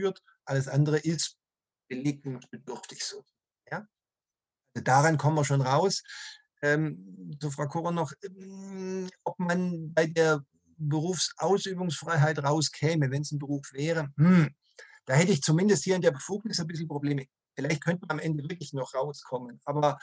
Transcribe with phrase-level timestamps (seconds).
[0.00, 0.22] führt.
[0.44, 1.36] Alles andere ist
[1.88, 3.24] belegungsbedürftig so.
[3.70, 3.86] Ja?
[4.74, 6.02] Also daran kommen wir schon raus.
[6.62, 10.42] Ähm, zu Frau Kocher noch, ähm, ob man bei der
[10.76, 14.54] Berufsausübungsfreiheit rauskäme, wenn es ein Beruf wäre, hm,
[15.06, 17.26] da hätte ich zumindest hier in der Befugnis ein bisschen Probleme.
[17.54, 19.60] Vielleicht könnte man am Ende wirklich noch rauskommen.
[19.64, 19.98] Aber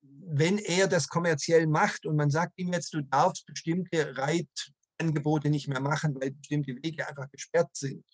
[0.00, 5.68] wenn er das kommerziell macht und man sagt ihm jetzt, du darfst bestimmte Reitangebote nicht
[5.68, 8.04] mehr machen, weil bestimmte Wege einfach gesperrt sind,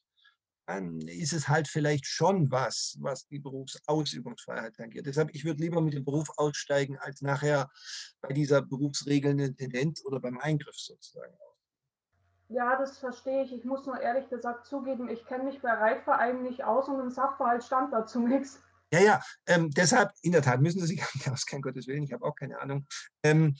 [0.67, 5.07] dann ist es halt vielleicht schon was, was die Berufsausübungsfreiheit angeht.
[5.07, 7.71] Deshalb, ich würde lieber mit dem Beruf aussteigen, als nachher
[8.21, 11.35] bei dieser berufsregelnden Tendenz oder beim Eingriff sozusagen.
[12.49, 13.53] Ja, das verstehe ich.
[13.53, 17.11] Ich muss nur ehrlich gesagt zugeben, ich kenne mich bei Reitvereinen nicht aus und im
[17.11, 18.61] Sachverhalt stand dazu nichts.
[18.93, 22.25] Ja, ja, ähm, deshalb, in der Tat, müssen Sie sich auskennen, Gottes Willen, ich habe
[22.25, 22.87] auch keine Ahnung.
[23.23, 23.57] Ähm,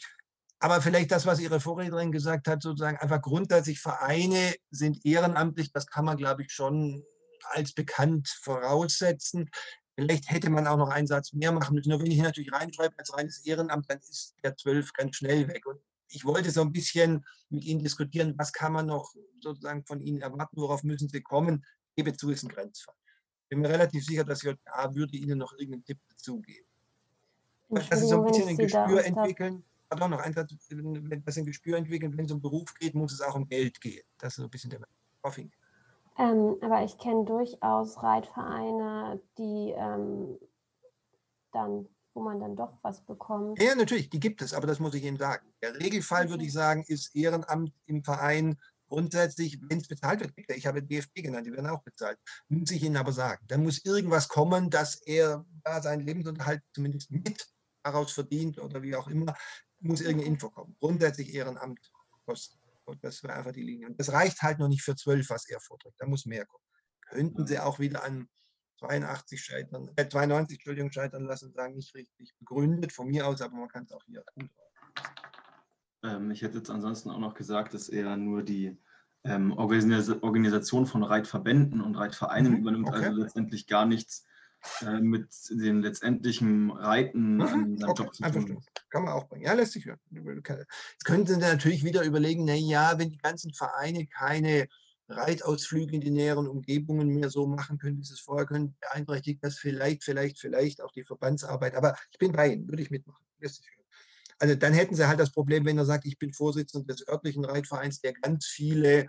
[0.63, 5.89] aber vielleicht das, was Ihre Vorrednerin gesagt hat, sozusagen einfach grundsätzlich Vereine sind ehrenamtlich, das
[5.89, 7.03] kann man, glaube ich, schon
[7.51, 9.51] als bekannt voraussetzen.
[9.97, 11.89] Vielleicht hätte man auch noch einen Satz mehr machen müssen.
[11.89, 15.49] Nur wenn ich hier natürlich reinschreibe als reines Ehrenamt, dann ist der 12 ganz schnell
[15.49, 15.67] weg.
[15.67, 20.01] Und ich wollte so ein bisschen mit Ihnen diskutieren, was kann man noch sozusagen von
[20.01, 21.67] Ihnen erwarten, worauf müssen Sie kommen.
[21.97, 22.95] Ich gebe zu, ist ein Grenzfall.
[23.43, 26.69] Ich bin mir relativ sicher, dass JA würde Ihnen noch irgendeinen Tipp dazugeben.
[27.69, 31.45] Dass Sie so ein bisschen ein Gespür entwickeln pardon, noch ein Satz, wenn das ein
[31.45, 34.03] Gespür entwickeln, wenn es um Beruf geht, muss es auch um Geld gehen.
[34.19, 34.81] Das ist so ein bisschen der
[35.23, 35.51] Hoffing.
[36.19, 40.39] Ähm, aber ich kenne durchaus Reitvereine, die ähm,
[41.53, 43.61] dann, wo man dann doch was bekommt.
[43.61, 45.47] Ja, natürlich, die gibt es, aber das muss ich Ihnen sagen.
[45.63, 50.67] Der Regelfall, würde ich sagen, ist Ehrenamt im Verein grundsätzlich, wenn es bezahlt wird, ich
[50.67, 52.19] habe DFB genannt, die werden auch bezahlt,
[52.49, 53.43] muss ich Ihnen aber sagen.
[53.49, 57.47] Dann muss irgendwas kommen, dass er da seinen Lebensunterhalt zumindest mit
[57.83, 59.35] daraus verdient oder wie auch immer
[59.83, 60.77] muss irgendeine Info kommen.
[60.81, 61.81] Grundsätzlich Ehrenamt
[62.25, 62.59] kosten.
[62.85, 63.87] Und das wäre einfach die Linie.
[63.87, 65.97] Und das reicht halt noch nicht für 12, was er vorträgt.
[65.99, 66.65] Da muss mehr kommen.
[67.09, 68.29] Könnten sie auch wieder an
[68.79, 73.41] 82 scheitern, äh, 92 Entschuldigung, scheitern lassen und sagen, nicht richtig begründet von mir aus,
[73.41, 74.51] aber man kann es auch hier gut
[76.03, 78.77] ähm, Ich hätte jetzt ansonsten auch noch gesagt, dass er nur die
[79.25, 83.07] ähm, Organisation von Reitverbänden und Reitvereinen mhm, übernimmt, okay.
[83.07, 84.27] also letztendlich gar nichts
[84.81, 88.65] äh, mit den letztendlichen Reiten mhm, an seinem okay, Job zu tun.
[88.91, 89.45] Kann man auch bringen.
[89.45, 89.99] Ja, lässt sich hören.
[90.11, 94.69] Jetzt könnten Sie natürlich wieder überlegen, na ja, wenn die ganzen Vereine keine
[95.09, 99.43] Reitausflüge in die näheren Umgebungen mehr so machen können, wie sie es vorher können, beeinträchtigt
[99.43, 101.75] das vielleicht, vielleicht, vielleicht auch die Verbandsarbeit.
[101.75, 103.25] Aber ich bin bei Ihnen, würde ich mitmachen.
[103.39, 103.87] Lässt sich hören.
[104.39, 107.45] Also dann hätten Sie halt das Problem, wenn er sagt, ich bin Vorsitzender des örtlichen
[107.45, 109.09] Reitvereins, der ganz viele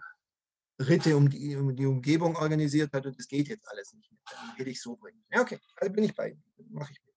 [0.80, 4.20] Ritte um die, um die Umgebung organisiert hat und das geht jetzt alles nicht mehr.
[4.30, 5.24] Dann hätte ich so bringen.
[5.32, 6.44] Ja, okay, also bin ich bei Ihnen.
[6.70, 7.14] Mache ich mit.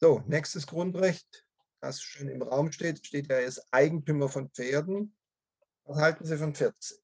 [0.00, 1.46] So, nächstes Grundrecht,
[1.80, 5.14] das schon im Raum steht, steht ja, er ist Eigentümer von Pferden.
[5.84, 6.98] Was halten Sie von 14?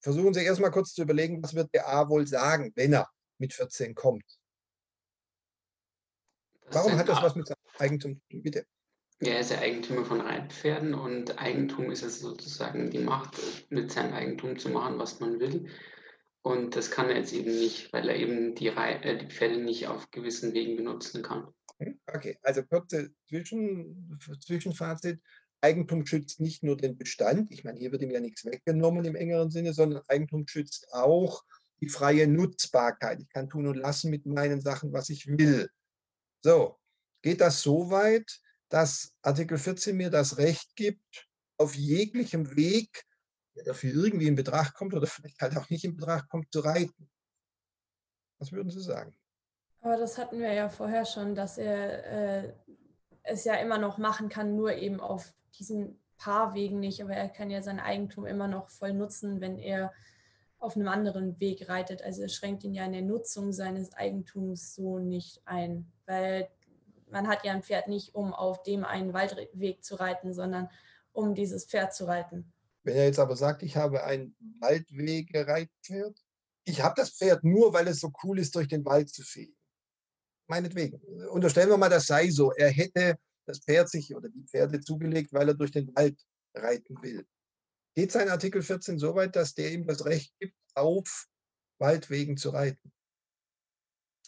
[0.00, 3.52] Versuchen Sie erstmal kurz zu überlegen, was wird der A wohl sagen, wenn er mit
[3.52, 4.24] 14 kommt.
[6.70, 8.42] Warum hat das was mit Eigentum zu tun?
[8.42, 8.66] Bitte.
[9.20, 13.36] Ja, er ist ja Eigentümer von Reitpferden und Eigentum ist es sozusagen die Macht,
[13.68, 15.68] mit seinem Eigentum zu machen, was man will.
[16.42, 19.58] Und das kann er jetzt eben nicht, weil er eben die, Re äh, die Pferde
[19.58, 21.48] nicht auf gewissen Wegen benutzen kann.
[22.06, 25.20] Okay, also kurze Zwischen Zwischenfazit.
[25.60, 29.16] Eigentum schützt nicht nur den Bestand, ich meine, hier wird ihm ja nichts weggenommen im
[29.16, 31.44] engeren Sinne, sondern Eigentum schützt auch
[31.80, 33.20] die freie Nutzbarkeit.
[33.20, 35.68] Ich kann tun und lassen mit meinen Sachen, was ich will.
[36.44, 36.78] So,
[37.22, 43.04] geht das so weit, dass Artikel 14 mir das Recht gibt, auf jeglichem Weg,
[43.56, 46.60] der dafür irgendwie in Betracht kommt oder vielleicht halt auch nicht in Betracht kommt, zu
[46.60, 47.10] reiten.
[48.38, 49.16] Was würden Sie sagen?
[49.80, 52.52] Aber das hatten wir ja vorher schon, dass er äh,
[53.22, 57.02] es ja immer noch machen kann, nur eben auf diesen paar Wegen nicht.
[57.02, 59.92] Aber er kann ja sein Eigentum immer noch voll nutzen, wenn er
[60.58, 62.02] auf einem anderen Weg reitet.
[62.02, 66.48] Also er schränkt ihn ja in der Nutzung seines Eigentums so nicht ein, weil
[67.10, 70.68] man hat ja ein Pferd nicht, um auf dem einen Waldweg zu reiten, sondern
[71.12, 72.52] um dieses Pferd zu reiten.
[72.82, 76.18] Wenn er jetzt aber sagt, ich habe ein Waldwegereitpferd,
[76.64, 79.56] ich habe das Pferd nur, weil es so cool ist, durch den Wald zu fegen.
[80.46, 81.00] Meinetwegen.
[81.30, 82.52] Unterstellen wir mal, das sei so.
[82.52, 86.18] Er hätte das Pferd sich oder die Pferde zugelegt, weil er durch den Wald
[86.54, 87.26] reiten will.
[87.94, 91.26] Geht sein Artikel 14 so weit, dass der ihm das Recht gibt, auf
[91.78, 92.92] Waldwegen zu reiten?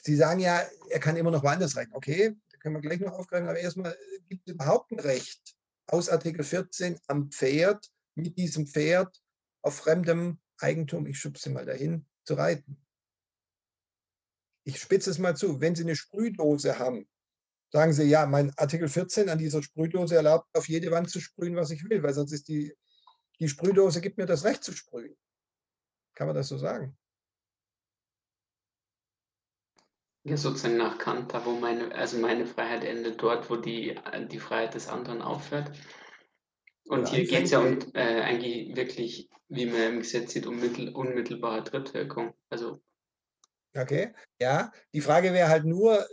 [0.02, 1.92] Sie sagen ja, er kann immer noch woanders reiten.
[1.94, 6.08] Okay, können wir gleich noch aufgreifen, aber erstmal äh, gibt es überhaupt ein Recht aus
[6.08, 9.20] Artikel 14 am Pferd, mit diesem Pferd
[9.62, 12.76] auf fremdem Eigentum, ich schubse mal dahin, zu reiten.
[14.64, 17.08] Ich spitze es mal zu, wenn Sie eine Sprühdose haben,
[17.72, 21.56] sagen Sie, ja, mein Artikel 14 an dieser Sprühdose erlaubt, auf jede Wand zu sprühen,
[21.56, 22.74] was ich will, weil sonst ist die,
[23.38, 25.16] die Sprühdose gibt mir das Recht zu sprühen.
[26.14, 26.96] Kann man das so sagen?
[30.24, 33.98] Ja, sozusagen nach Kant, da wo meine, also meine Freiheit endet, dort, wo die,
[34.30, 35.72] die Freiheit des anderen aufhört.
[36.84, 40.60] Und hier geht es ja um, äh, eigentlich wirklich, wie man im Gesetz sieht, um
[40.60, 42.34] mittel, unmittelbare Drittwirkung.
[42.50, 42.82] Also.
[43.74, 44.72] Okay, ja.
[44.92, 46.06] Die Frage wäre halt nur,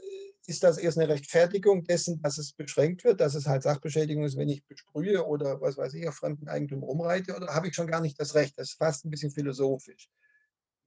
[0.45, 4.38] ist das erst eine Rechtfertigung dessen, dass es beschränkt wird, dass es halt Sachbeschädigung ist,
[4.38, 7.88] wenn ich besprühe oder was weiß ich, auf fremden Eigentum rumreite, oder habe ich schon
[7.88, 8.57] gar nicht das Recht?
[8.57, 10.09] Das ist fast ein bisschen philosophisch.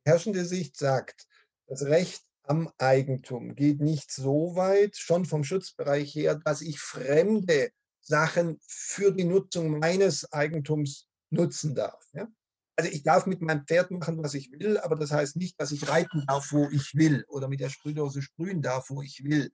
[0.07, 1.27] Die herrschende Sicht sagt,
[1.67, 7.71] das Recht am Eigentum geht nicht so weit, schon vom Schutzbereich her, dass ich fremde
[8.01, 12.05] Sachen für die Nutzung meines Eigentums nutzen darf.
[12.13, 12.29] Ja?
[12.77, 15.71] Also ich darf mit meinem Pferd machen, was ich will, aber das heißt nicht, dass
[15.71, 19.53] ich reiten darf, wo ich will oder mit der Sprühdose sprühen darf, wo ich will.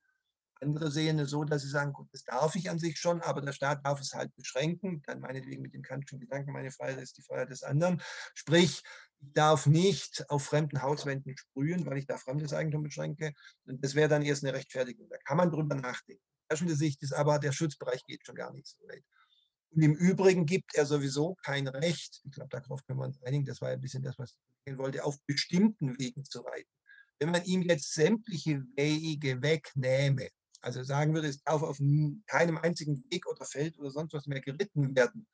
[0.61, 3.43] Andere sehen es so, dass sie sagen, gut, das darf ich an sich schon, aber
[3.43, 5.03] der Staat darf es halt beschränken.
[5.07, 8.01] Dann meinetwegen mit dem kantischen Gedanken, meine Freiheit ist die Freiheit des anderen.
[8.35, 8.83] Sprich,
[9.21, 13.33] ich darf nicht auf fremden Hauswänden sprühen, weil ich da fremdes Eigentum beschränke.
[13.67, 15.09] Und das wäre dann erst eine Rechtfertigung.
[15.11, 16.23] Da kann man drüber nachdenken.
[16.49, 19.05] Herrschende Sicht ist aber, der Schutzbereich geht schon gar nicht so weit.
[19.71, 23.45] Und im Übrigen gibt er sowieso kein Recht, ich glaube, darauf können wir uns einigen,
[23.45, 26.71] das war ein bisschen das, was ich wollte, auf bestimmten Wegen zu reiten.
[27.19, 30.29] Wenn man ihm jetzt sämtliche Wege wegnähme,
[30.67, 31.79] also sagen würde, es darf auf
[32.27, 35.25] keinem einzigen Weg oder Feld oder sonst was mehr geritten werden,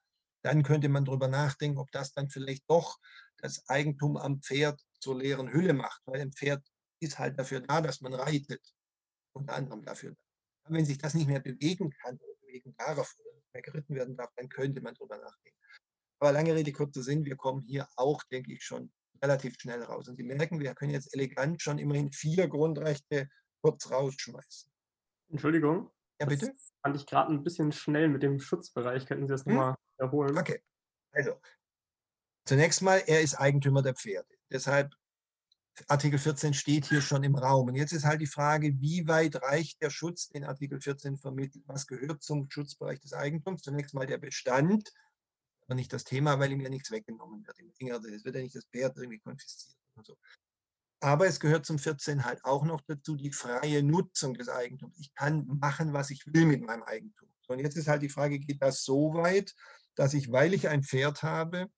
[0.45, 2.99] dann könnte man darüber nachdenken, ob das dann vielleicht doch
[3.39, 6.63] das Eigentum am Pferd zur leeren Hülle macht, weil ein Pferd
[7.01, 8.61] ist halt dafür da, dass man reitet,
[9.35, 10.15] unter anderem dafür.
[10.69, 14.17] Wenn sich das nicht mehr bewegen kann oder bewegen darf oder nicht mehr geritten werden
[14.17, 15.59] darf, dann könnte man darüber nachdenken.
[16.21, 18.93] Aber lange Rede, kurzer Sinn, wir kommen hier auch, denke ich, schon
[19.23, 20.09] relativ schnell raus.
[20.09, 23.31] Und Sie merken, wir können jetzt elegant schon immerhin vier Grundrechte
[23.63, 24.72] kurz rausschmeißen.
[25.33, 25.91] Entschuldigung.
[26.21, 26.53] Ja, bitte?
[26.53, 29.07] Das fand ich gerade ein bisschen schnell mit dem Schutzbereich.
[29.07, 29.55] Könnten Sie das hm?
[29.55, 30.39] nochmal erholen?
[30.39, 30.63] Okay.
[31.13, 31.41] Also,
[32.45, 34.35] zunächst mal, er ist Eigentümer der Pferde.
[34.51, 34.95] Deshalb
[35.89, 37.69] Artikel 14 steht hier schon im Raum.
[37.69, 41.65] Und jetzt ist halt die Frage, wie weit reicht der Schutz, den Artikel 14 vermittelt?
[41.67, 43.63] Was gehört zum Schutzbereich des Eigentums?
[43.63, 44.93] Zunächst mal der Bestand,
[45.65, 47.59] aber nicht das Thema, weil ihm ja nichts weggenommen wird.
[47.59, 50.17] Es wird ja nicht das Pferd irgendwie konfisziert und so.
[51.03, 54.97] Aber es gehört zum 14 halt auch noch dazu die freie Nutzung des Eigentums.
[55.01, 57.29] Ich kann machen, was ich will mit meinem Eigentum.
[57.49, 59.53] und jetzt ist halt die Frage, geht das so weit,
[59.97, 61.69] dass ich, weil ich ein Pferd habe,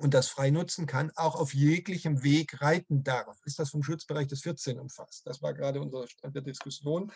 [0.00, 3.36] und das frei nutzen kann, auch auf jeglichem Weg reiten darf.
[3.44, 5.26] Ist das vom Schutzbereich des 14 umfasst?
[5.26, 7.12] Das war gerade unser Stand der Diskussion.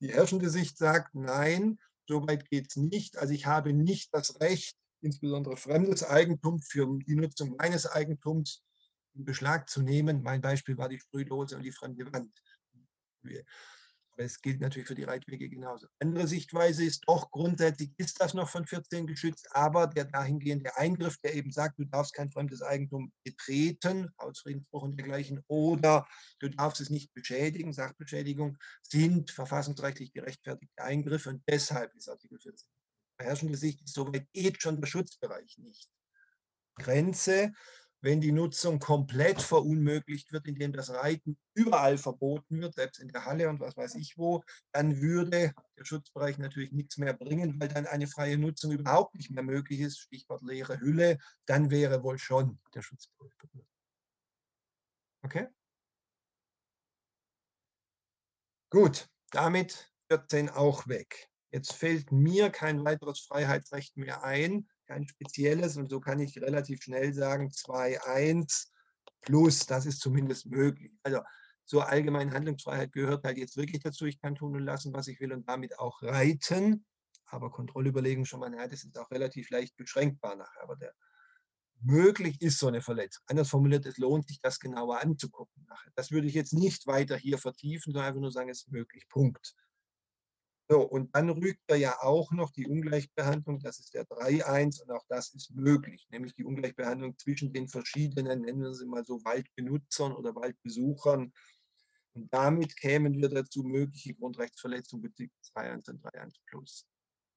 [0.00, 3.16] Die herrschende Sicht sagt, nein, so weit geht es nicht.
[3.16, 8.62] Also ich habe nicht das Recht, insbesondere fremdes Eigentum für die Nutzung meines Eigentums
[9.16, 10.22] in Beschlag zu nehmen.
[10.22, 12.32] Mein Beispiel war die Sprühdose und die fremde Wand.
[13.24, 15.88] Aber es gilt natürlich für die Reitwege genauso.
[15.98, 21.18] Andere Sichtweise ist doch, grundsätzlich ist das noch von 14 geschützt, aber der dahingehende Eingriff,
[21.18, 26.06] der eben sagt, du darfst kein fremdes Eigentum betreten, Hausfriedensbruch und dergleichen, oder
[26.38, 32.66] du darfst es nicht beschädigen, Sachbeschädigung, sind verfassungsrechtlich gerechtfertigte Eingriffe und deshalb ist Artikel 14
[33.18, 35.88] herrschende Sicht, soweit geht schon der Schutzbereich nicht.
[36.76, 37.52] Grenze
[38.00, 43.24] wenn die Nutzung komplett verunmöglicht wird, indem das Reiten überall verboten wird, selbst in der
[43.24, 47.68] Halle und was weiß ich wo, dann würde der Schutzbereich natürlich nichts mehr bringen, weil
[47.68, 49.98] dann eine freie Nutzung überhaupt nicht mehr möglich ist.
[49.98, 53.68] Stichwort leere Hülle, dann wäre wohl schon der Schutzbereich berührt.
[55.22, 55.48] Okay?
[58.70, 61.28] Gut, damit 14 auch weg.
[61.50, 66.82] Jetzt fällt mir kein weiteres Freiheitsrecht mehr ein, kein spezielles und so kann ich relativ
[66.82, 68.68] schnell sagen 2.1
[69.22, 70.92] plus, das ist zumindest möglich.
[71.02, 71.20] Also
[71.64, 75.20] zur allgemeinen Handlungsfreiheit gehört halt jetzt wirklich dazu, ich kann tun und lassen, was ich
[75.20, 76.86] will und damit auch reiten.
[77.26, 80.62] Aber Kontrollüberlegung schon mal, ja, das ist auch relativ leicht beschränkbar nachher.
[80.62, 80.94] Aber der,
[81.80, 83.24] möglich ist so eine Verletzung.
[83.26, 85.90] Anders formuliert, es lohnt sich, das genauer anzugucken nachher.
[85.94, 89.08] Das würde ich jetzt nicht weiter hier vertiefen, sondern einfach nur sagen, es ist möglich.
[89.08, 89.54] Punkt.
[90.68, 94.90] So, und dann rügt er ja auch noch die Ungleichbehandlung, das ist der 3.1 und
[94.90, 99.24] auch das ist möglich, nämlich die Ungleichbehandlung zwischen den verschiedenen, nennen wir sie mal so,
[99.24, 101.32] Waldbenutzern oder Waldbesuchern.
[102.14, 106.86] Und damit kämen wir dazu, mögliche Grundrechtsverletzungen bezüglich 2.1 und 3.1 plus.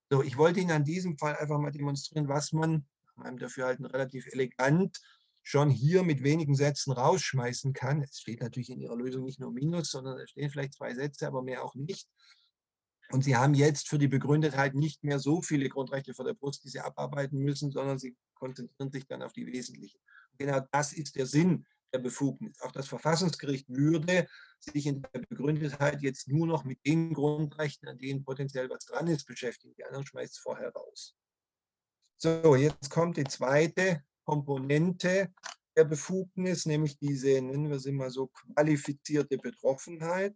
[0.10, 4.26] So, ich wollte Ihnen an diesem Fall einfach mal demonstrieren, was man meinem Dafürhalten relativ
[4.28, 5.00] elegant
[5.44, 8.02] schon hier mit wenigen Sätzen rausschmeißen kann.
[8.02, 11.28] Es steht natürlich in Ihrer Lösung nicht nur Minus, sondern es stehen vielleicht zwei Sätze,
[11.28, 12.08] aber mehr auch nicht.
[13.12, 16.64] Und sie haben jetzt für die Begründetheit nicht mehr so viele Grundrechte vor der Brust,
[16.64, 20.00] die sie abarbeiten müssen, sondern sie konzentrieren sich dann auf die wesentlichen.
[20.38, 22.62] Genau das ist der Sinn der Befugnis.
[22.62, 24.28] Auch das Verfassungsgericht würde
[24.60, 29.08] sich in der Begründetheit jetzt nur noch mit den Grundrechten, an denen potenziell was dran
[29.08, 29.74] ist, beschäftigen.
[29.76, 31.16] Die anderen schmeißt es vorher raus.
[32.18, 35.34] So, jetzt kommt die zweite Komponente
[35.76, 40.36] der Befugnis, nämlich diese, nennen wir sie mal so, qualifizierte Betroffenheit.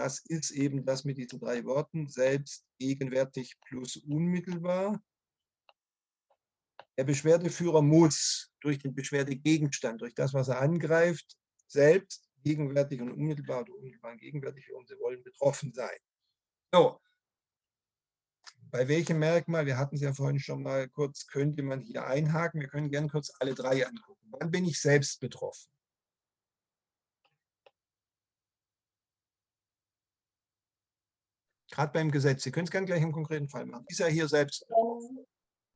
[0.00, 4.98] Das ist eben das mit diesen drei Worten, selbst, gegenwärtig plus unmittelbar.
[6.96, 13.60] Der Beschwerdeführer muss durch den Beschwerdegegenstand, durch das, was er angreift, selbst, gegenwärtig und unmittelbar
[13.60, 15.98] oder unmittelbar gegenwärtig, wie Sie wollen, betroffen sein.
[16.72, 16.98] So,
[18.70, 22.62] bei welchem Merkmal, wir hatten es ja vorhin schon mal kurz, könnte man hier einhaken.
[22.62, 24.30] Wir können gerne kurz alle drei angucken.
[24.30, 25.70] Wann bin ich selbst betroffen?
[31.80, 32.42] Gerade beim Gesetz.
[32.42, 33.86] Sie können es gerne gleich im konkreten Fall machen.
[33.88, 34.66] Ist er hier selbst?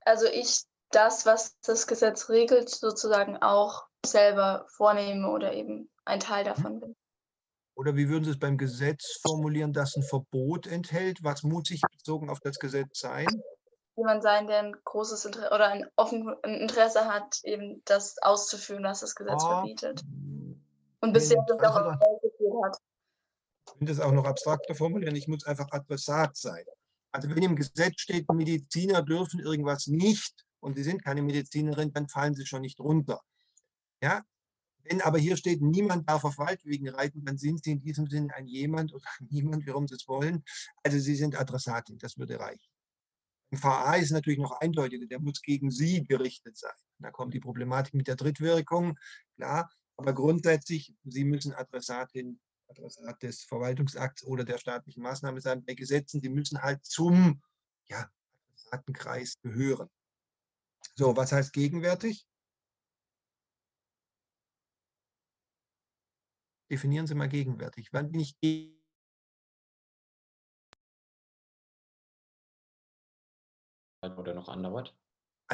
[0.05, 6.45] Also ich das, was das Gesetz regelt, sozusagen auch selber vornehme oder eben ein Teil
[6.45, 6.95] davon bin.
[7.75, 11.25] Oder wie würden Sie es beim Gesetz formulieren, das ein Verbot enthält?
[11.25, 13.27] Was muss ich bezogen auf das Gesetz sein?
[13.97, 19.01] Jemand sein, der ein großes Interesse oder ein offenes Interesse hat, eben das auszuführen, was
[19.01, 20.03] das Gesetz Ah, verbietet.
[21.01, 22.77] Und bisher das auch also- ausgeführt hat.
[23.67, 25.17] Ich könnte es auch noch abstrakter formulieren.
[25.17, 26.65] Ich muss einfach Adressat sein.
[27.13, 32.09] Also wenn im Gesetz steht, Mediziner dürfen irgendwas nicht und Sie sind keine Medizinerin, dann
[32.09, 33.21] fallen Sie schon nicht runter.
[34.03, 34.23] Ja?
[34.83, 38.35] Wenn aber hier steht, niemand darf auf Waldwegen reiten, dann sind Sie in diesem Sinne
[38.35, 40.45] ein jemand oder niemand, warum Sie es wollen.
[40.83, 42.69] Also Sie sind Adressatin, das würde reichen.
[43.51, 46.73] Im VA ist natürlich noch eindeutiger, der muss gegen Sie gerichtet sein.
[46.99, 48.99] Da kommt die Problematik mit der Drittwirkung,
[49.37, 49.71] klar.
[49.97, 55.65] Aber grundsätzlich, Sie müssen Adressatin Adressat des Verwaltungsakts oder der staatlichen Maßnahme sein.
[55.65, 57.43] Bei Gesetzen, die müssen halt zum
[57.87, 58.11] ja,
[58.49, 59.91] Adressatenkreis gehören.
[60.97, 62.27] So, was heißt gegenwärtig?
[66.71, 67.93] Definieren Sie mal gegenwärtig.
[67.93, 68.73] Wann bin ich ge-
[74.03, 74.95] oder noch andauert.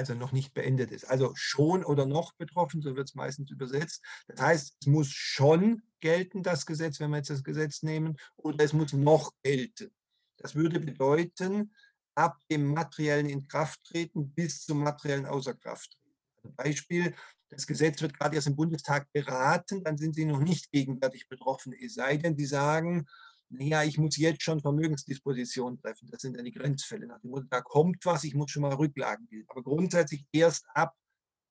[0.00, 1.04] Also noch nicht beendet ist.
[1.04, 4.02] Also schon oder noch betroffen, so wird es meistens übersetzt.
[4.28, 8.64] Das heißt, es muss schon gelten, das Gesetz, wenn wir jetzt das Gesetz nehmen, oder
[8.64, 9.94] es muss noch gelten.
[10.38, 11.74] Das würde bedeuten,
[12.14, 16.14] ab dem materiellen Inkrafttreten bis zum materiellen Außerkrafttreten.
[16.36, 17.14] Also Beispiel,
[17.50, 21.74] das Gesetz wird gerade erst im Bundestag beraten, dann sind Sie noch nicht gegenwärtig betroffen,
[21.78, 23.06] es sei denn, Sie sagen,
[23.50, 26.08] naja, ich muss jetzt schon Vermögensdisposition treffen.
[26.10, 27.06] Das sind dann die Grenzfälle.
[27.06, 29.46] Nach dem Motto, da kommt was, ich muss schon mal Rücklagen bilden.
[29.48, 30.94] Aber grundsätzlich erst ab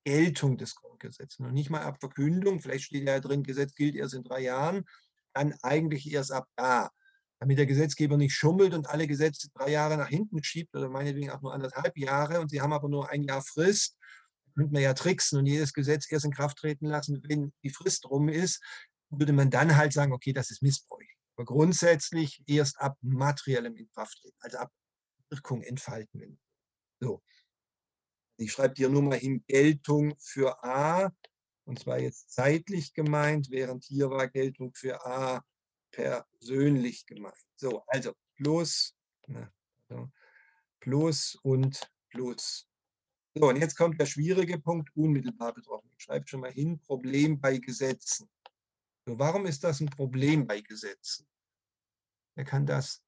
[0.05, 1.39] Geltung des Grundgesetzes.
[1.39, 2.61] Noch nicht mal ab Verkündung.
[2.61, 4.85] Vielleicht steht ja drin, Gesetz gilt erst in drei Jahren.
[5.33, 6.89] Dann eigentlich erst ab da.
[7.39, 11.31] Damit der Gesetzgeber nicht schummelt und alle Gesetze drei Jahre nach hinten schiebt oder meinetwegen
[11.31, 13.97] auch nur anderthalb Jahre und sie haben aber nur ein Jahr Frist,
[14.55, 18.09] könnte man ja tricksen und jedes Gesetz erst in Kraft treten lassen, wenn die Frist
[18.09, 18.61] rum ist,
[19.09, 21.08] würde man dann halt sagen, okay, das ist missbräuchlich.
[21.39, 24.73] Aber grundsätzlich erst ab materiellem Inkrafttreten, also ab
[25.29, 26.37] Wirkung entfalten.
[26.99, 27.23] So.
[28.35, 31.15] Ich schreibe hier nur mal in Geltung für A,
[31.63, 35.41] und zwar jetzt zeitlich gemeint, während hier war Geltung für A
[35.91, 37.47] persönlich gemeint.
[37.55, 38.93] So, also plus,
[40.81, 42.67] plus und plus.
[43.33, 45.89] So, und jetzt kommt der schwierige Punkt, unmittelbar betroffen.
[45.97, 48.29] Ich schreibe schon mal hin, Problem bei Gesetzen.
[49.09, 51.27] So, warum ist das ein Problem bei Gesetzen?
[52.35, 53.03] Wer kann das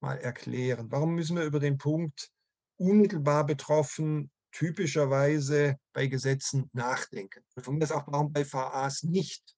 [0.00, 0.88] mal erklären?
[0.92, 2.30] Warum müssen wir über den Punkt
[2.76, 7.44] unmittelbar betroffen typischerweise bei Gesetzen nachdenken?
[7.58, 9.56] Von mir ist auch warum bei VAs nicht.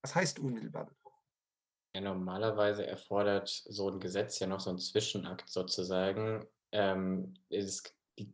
[0.00, 1.22] Was heißt unmittelbar betroffen?
[1.94, 6.46] Ja, normalerweise erfordert so ein Gesetz ja noch so einen Zwischenakt sozusagen.
[6.72, 7.82] Ähm, es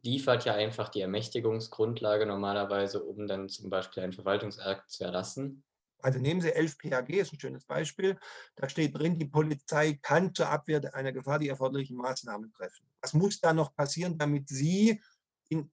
[0.04, 5.64] liefert ja einfach die Ermächtigungsgrundlage normalerweise, um dann zum Beispiel einen Verwaltungsakt zu erlassen.
[6.04, 8.18] Also nehmen Sie 11 PHG, ist ein schönes Beispiel.
[8.56, 12.86] Da steht drin, die Polizei kann zur Abwehr einer Gefahr die erforderlichen Maßnahmen treffen.
[13.00, 15.00] Was muss da noch passieren, damit Sie
[15.48, 15.72] in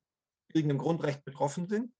[0.53, 1.93] irgendeinem Grundrecht betroffen sind?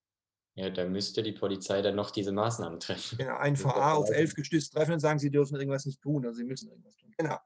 [0.55, 3.17] Ja, da müsste die Polizei dann noch diese Maßnahmen treffen.
[3.17, 6.33] Genau, ein VA auf 11 gestützt treffen und sagen, Sie dürfen irgendwas nicht tun oder
[6.33, 7.13] Sie müssen irgendwas tun.
[7.17, 7.38] Genau.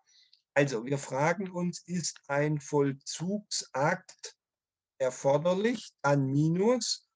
[0.53, 4.35] Also, wir fragen uns, ist ein Vollzugsakt
[4.99, 7.09] erforderlich, dann Minus,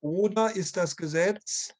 [0.00, 1.72] oder ist das Gesetz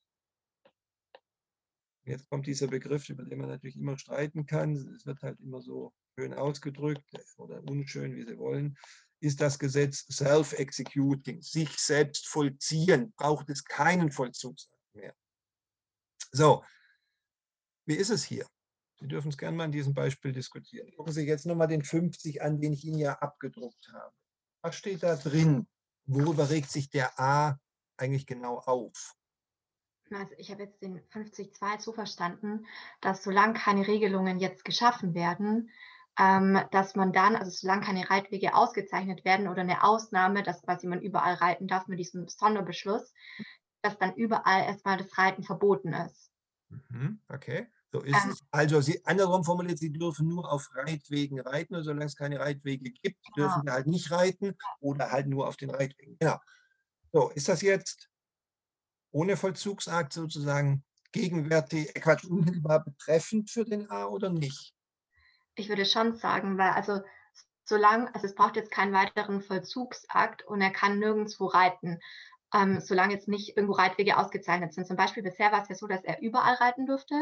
[2.04, 4.76] Jetzt kommt dieser Begriff, über den man natürlich immer streiten kann.
[4.94, 7.04] Es wird halt immer so schön ausgedrückt
[7.38, 8.76] oder unschön, wie Sie wollen.
[9.20, 15.14] Ist das Gesetz self-executing, sich selbst vollziehen, braucht es keinen Vollzugsakt mehr.
[16.30, 16.62] So,
[17.86, 18.46] wie ist es hier?
[19.00, 20.90] Sie dürfen es gerne mal an diesem Beispiel diskutieren.
[20.96, 24.14] Gucken Sie jetzt nochmal den 50 an, den ich Ihnen ja abgedruckt habe.
[24.62, 25.66] Was steht da drin?
[26.06, 27.58] Worüber regt sich der A
[27.96, 29.14] eigentlich genau auf?
[30.10, 32.66] Also ich habe jetzt den 50.2 so verstanden,
[33.00, 35.70] dass solange keine Regelungen jetzt geschaffen werden,
[36.18, 40.86] ähm, dass man dann, also solange keine Reitwege ausgezeichnet werden oder eine Ausnahme, dass quasi
[40.86, 43.12] man überall reiten darf mit diesem Sonderbeschluss,
[43.82, 46.30] dass dann überall erstmal das Reiten verboten ist.
[46.90, 47.66] Mhm, okay.
[47.92, 48.40] So ist ähm, es.
[48.50, 52.90] Also Sie, andersrum formuliert, Sie dürfen nur auf Reitwegen reiten und solange es keine Reitwege
[52.90, 53.36] gibt, genau.
[53.36, 56.16] dürfen Sie halt nicht reiten oder halt nur auf den Reitwegen.
[56.18, 56.38] Genau.
[57.12, 58.10] So, ist das jetzt
[59.14, 64.74] ohne Vollzugsakt sozusagen gegenwärtig, äh, Quatsch, unmittelbar betreffend für den A oder nicht?
[65.54, 67.00] Ich würde schon sagen, weil also
[67.64, 72.00] solange, also es braucht jetzt keinen weiteren Vollzugsakt und er kann nirgendwo reiten,
[72.52, 74.86] ähm, solange jetzt nicht irgendwo Reitwege ausgezeichnet sind.
[74.86, 77.14] Zum Beispiel bisher war es ja so, dass er überall reiten durfte.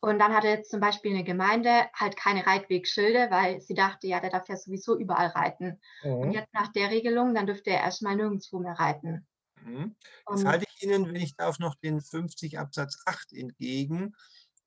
[0.00, 4.20] Und dann hatte jetzt zum Beispiel eine Gemeinde halt keine Reitwegschilde, weil sie dachte, ja,
[4.20, 5.78] der darf ja sowieso überall reiten.
[6.02, 6.12] Mhm.
[6.14, 9.26] Und jetzt nach der Regelung, dann dürfte er erstmal nirgendwo mehr reiten.
[9.64, 9.96] Mhm.
[10.30, 14.14] Jetzt halte ich Ihnen, wenn ich darf, noch den 50 Absatz 8 entgegen.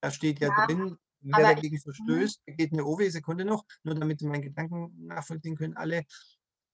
[0.01, 1.81] Da steht ja, ja drin, wer dagegen mhm.
[1.81, 6.03] verstößt, geht eine OW-Sekunde noch, nur damit Sie meinen Gedanken nachvollziehen können, alle.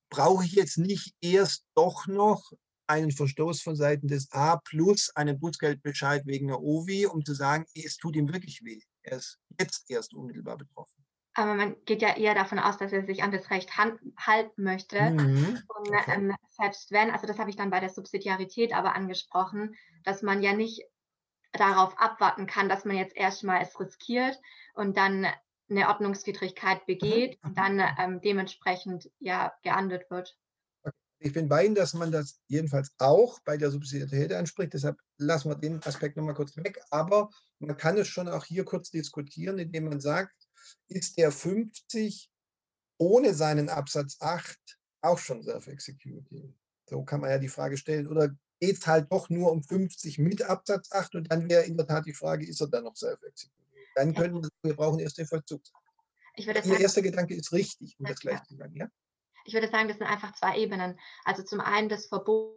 [0.09, 2.51] Brauche ich jetzt nicht erst doch noch
[2.88, 7.65] einen Verstoß von Seiten des A plus einen Bußgeldbescheid wegen der OWI, um zu sagen,
[7.74, 8.79] es tut ihm wirklich weh.
[9.03, 11.06] Er ist jetzt erst unmittelbar betroffen.
[11.38, 15.00] Aber man geht ja eher davon aus, dass er sich an das Recht halten möchte.
[15.00, 15.62] Mhm.
[15.67, 20.24] Und ähm, selbst wenn, also das habe ich dann bei der Subsidiarität aber angesprochen, dass
[20.24, 20.82] man ja nicht
[21.53, 24.39] darauf abwarten kann, dass man jetzt erstmal es riskiert
[24.74, 25.27] und dann
[25.70, 27.50] eine Ordnungswidrigkeit begeht mhm.
[27.50, 30.36] und dann ähm, dementsprechend ja geahndet wird.
[31.20, 34.74] Ich bin bei Ihnen, dass man das jedenfalls auch bei der Subsidiarität anspricht.
[34.74, 36.79] Deshalb lassen wir den Aspekt nochmal kurz weg.
[36.89, 37.29] Aber
[37.60, 40.46] man kann es schon auch hier kurz diskutieren, indem man sagt,
[40.88, 42.31] ist der 50
[42.97, 44.57] ohne seinen Absatz 8
[45.01, 46.55] auch schon Self-Executing?
[46.86, 48.07] So kann man ja die Frage stellen.
[48.07, 51.15] Oder geht es halt doch nur um 50 mit Absatz 8?
[51.15, 53.57] Und dann wäre in der Tat die Frage, ist er dann noch Self-Executing?
[53.95, 55.62] Dann können wir, wir brauchen erst den Vollzug.
[56.36, 58.75] Ihr erster Gedanke ist richtig, um das gleich zu sagen.
[58.75, 58.88] Ja?
[59.45, 61.00] Ich würde sagen, das sind einfach zwei Ebenen.
[61.24, 62.55] Also zum einen das Verbot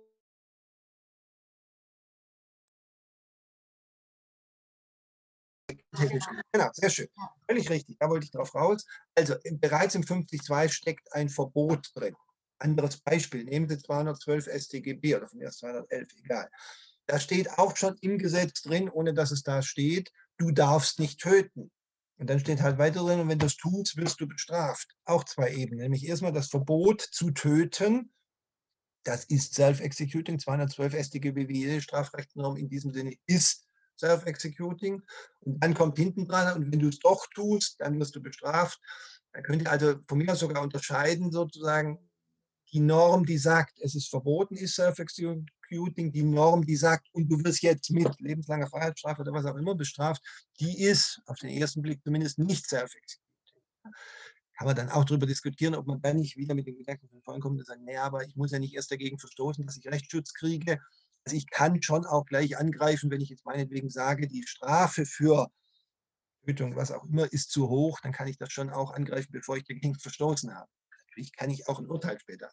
[5.92, 7.08] Genau, sehr schön.
[7.48, 8.84] Völlig richtig, da wollte ich drauf raus.
[9.14, 12.14] Also bereits im 50.2 steckt ein Verbot drin.
[12.58, 16.48] Anderes Beispiel, nehmen Sie 212 StGB oder von mir 211, egal.
[17.06, 21.20] Da steht auch schon im Gesetz drin, ohne dass es da steht, du darfst nicht
[21.20, 21.72] töten.
[22.18, 24.94] Und dann steht halt weiter drin, und wenn du es tust, wirst du bestraft.
[25.06, 28.12] Auch zwei Ebenen, nämlich erstmal das Verbot zu töten.
[29.04, 33.69] Das ist Self-Executing, 212 StGB, wie jede Strafrechtsnorm in diesem Sinne ist
[34.00, 35.02] Self-Executing.
[35.40, 38.80] Und dann kommt hinten dran, und wenn du es doch tust, dann wirst du bestraft.
[39.32, 41.98] Da könnt ihr also von mir sogar unterscheiden, sozusagen,
[42.72, 47.28] die Norm, die sagt, es ist verboten, ist Self-Executing, Executing, die Norm, die sagt, und
[47.28, 50.22] du wirst jetzt mit lebenslanger Freiheitsstrafe oder was auch immer bestraft,
[50.58, 53.24] die ist auf den ersten Blick zumindest nicht self-executing.
[54.58, 57.22] Kann man dann auch darüber diskutieren, ob man dann nicht wieder mit den Gedanken von
[57.22, 59.86] vorhin kommt und sagt, naja, aber ich muss ja nicht erst dagegen verstoßen, dass ich
[59.86, 60.80] Rechtsschutz kriege.
[61.30, 65.48] Also ich kann schon auch gleich angreifen, wenn ich jetzt meinetwegen sage, die Strafe für
[66.44, 69.56] Tötung, was auch immer, ist zu hoch, dann kann ich das schon auch angreifen, bevor
[69.56, 70.68] ich dagegen verstoßen habe.
[71.06, 72.50] Natürlich kann ich auch ein Urteil später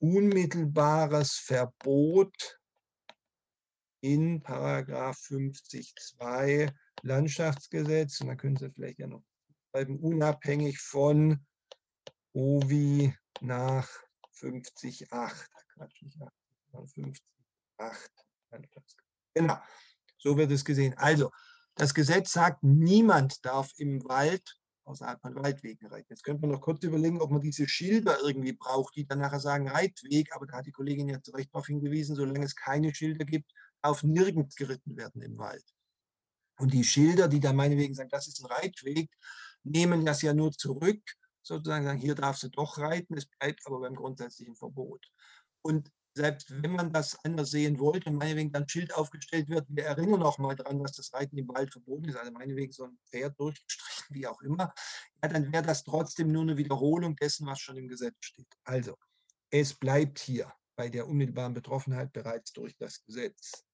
[0.00, 2.58] unmittelbares Verbot
[4.00, 9.22] in Paragraph 50.2 Landschaftsgesetz, und da können Sie vielleicht ja noch
[9.78, 11.44] schreiben, unabhängig von
[12.32, 13.88] OVI nach
[14.34, 15.08] 50.8.
[15.74, 16.02] Quatsch,
[16.96, 17.22] nicht
[17.80, 18.08] 50.8.
[19.34, 19.58] Genau,
[20.18, 20.94] so wird es gesehen.
[20.96, 21.30] Also,
[21.76, 24.42] das Gesetz sagt, niemand darf im Wald
[24.84, 26.06] außerhalb von Waldwegen reiten.
[26.08, 29.38] Jetzt könnte man noch kurz überlegen, ob man diese Schilder irgendwie braucht, die dann nachher
[29.38, 32.92] sagen Reitweg, aber da hat die Kollegin ja zu Recht darauf hingewiesen, solange es keine
[32.94, 35.64] Schilder gibt, darf nirgends geritten werden im Wald.
[36.58, 39.10] Und die Schilder, die dann meinetwegen sagen, das ist ein Reitweg,
[39.64, 41.02] nehmen das ja nur zurück,
[41.42, 45.06] sozusagen sagen, hier darfst du doch reiten, es bleibt aber beim grundsätzlichen Verbot.
[45.62, 50.22] Und selbst wenn man das anders sehen wollte meinetwegen dann Schild aufgestellt wird, wir erinnern
[50.22, 53.38] auch mal daran, dass das Reiten im Wald verboten ist, also meinetwegen so ein Pferd
[53.38, 54.74] durchgestrichen, wie auch immer,
[55.22, 58.48] ja, dann wäre das trotzdem nur eine Wiederholung dessen, was schon im Gesetz steht.
[58.64, 58.96] Also,
[59.50, 63.64] es bleibt hier bei der unmittelbaren Betroffenheit bereits durch das Gesetz.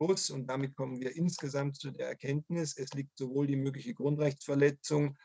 [0.00, 5.18] Und damit kommen wir insgesamt zu der Erkenntnis, es liegt sowohl die mögliche Grundrechtsverletzung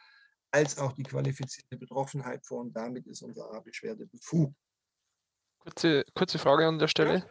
[0.51, 4.55] als auch die qualifizierte Betroffenheit vor und damit ist unsere A-Beschwerde befugt.
[5.65, 7.25] Kurze, kurze Frage an der Stelle.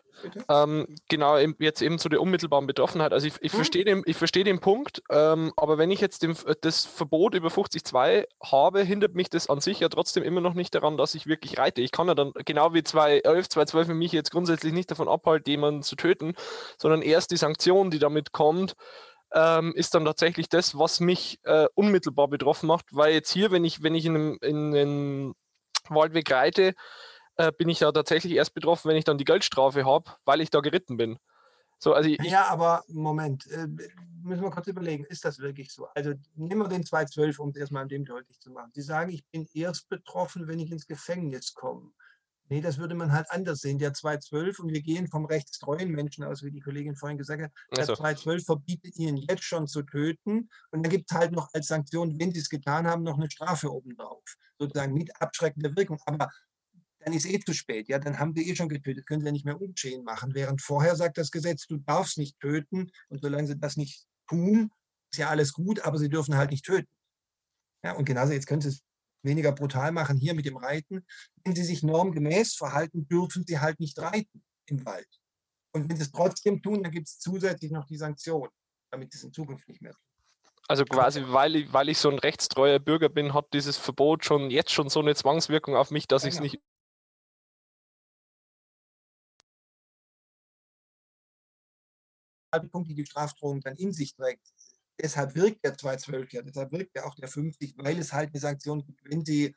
[0.49, 3.13] Ja, ähm, genau, jetzt eben zu der unmittelbaren Betroffenheit.
[3.13, 3.59] Also ich, ich hm.
[3.59, 7.49] verstehe den, ich versteh den Punkt, ähm, aber wenn ich jetzt dem, das Verbot über
[7.49, 11.29] 50.2 habe, hindert mich das an sich ja trotzdem immer noch nicht daran, dass ich
[11.29, 11.81] wirklich reite.
[11.81, 15.83] Ich kann ja dann, genau wie 211, 212 mich jetzt grundsätzlich nicht davon abhalten, jemanden
[15.83, 16.35] zu töten,
[16.77, 18.75] sondern erst die Sanktion, die damit kommt,
[19.33, 23.65] ähm, ist dann tatsächlich das, was mich äh, unmittelbar betroffen macht, weil jetzt hier, wenn
[23.65, 25.35] ich, wenn ich in einem, in einem
[25.89, 26.75] Waldweg reite,
[27.37, 30.51] äh, bin ich ja tatsächlich erst betroffen, wenn ich dann die Geldstrafe habe, weil ich
[30.51, 31.19] da geritten bin.
[31.79, 33.67] So, also ich, ja, aber Moment, äh,
[34.23, 35.87] müssen wir kurz überlegen, ist das wirklich so?
[35.95, 38.71] Also nehmen wir den 212, um es erstmal dem deutlich zu machen.
[38.75, 41.91] Sie sagen, ich bin erst betroffen, wenn ich ins Gefängnis komme.
[42.51, 43.79] Nee, das würde man halt anders sehen.
[43.79, 47.53] Der 212, und wir gehen vom rechtstreuen Menschen aus, wie die Kollegin vorhin gesagt hat,
[47.73, 47.95] der also.
[47.97, 50.51] 212 verbietet ihnen jetzt schon zu töten.
[50.71, 53.31] Und dann gibt es halt noch als Sanktion, wenn sie es getan haben, noch eine
[53.31, 54.23] Strafe obendrauf.
[54.59, 55.99] Sozusagen mit abschreckender Wirkung.
[56.05, 56.31] Aber
[57.05, 57.89] dann ist eh zu spät.
[57.89, 60.35] Ja, dann haben sie eh schon getötet, können sie ja nicht mehr ungeschehen machen.
[60.35, 62.91] Während vorher sagt das Gesetz, du darfst nicht töten.
[63.09, 64.71] Und solange sie das nicht tun,
[65.13, 66.89] ist ja alles gut, aber sie dürfen halt nicht töten.
[67.85, 68.83] Ja, und genauso jetzt können sie es
[69.23, 71.05] weniger brutal machen hier mit dem Reiten.
[71.45, 75.09] Wenn sie sich normgemäß verhalten, dürfen sie halt nicht reiten im Wald.
[75.73, 78.49] Und wenn sie es trotzdem tun, dann gibt es zusätzlich noch die Sanktion,
[78.91, 80.01] damit sie es in Zukunft nicht mehr tun.
[80.67, 84.49] Also quasi, weil ich, weil ich so ein rechtstreuer Bürger bin, hat dieses Verbot schon
[84.49, 86.61] jetzt schon so eine Zwangswirkung auf mich, dass ja, ich es nicht
[92.63, 94.47] Punkt, die die Strafdrohung dann in sich trägt.
[95.01, 98.41] Deshalb wirkt der 212 ja, deshalb wirkt ja auch der 50, weil es halt eine
[98.41, 99.55] Sanktion gibt, wenn sie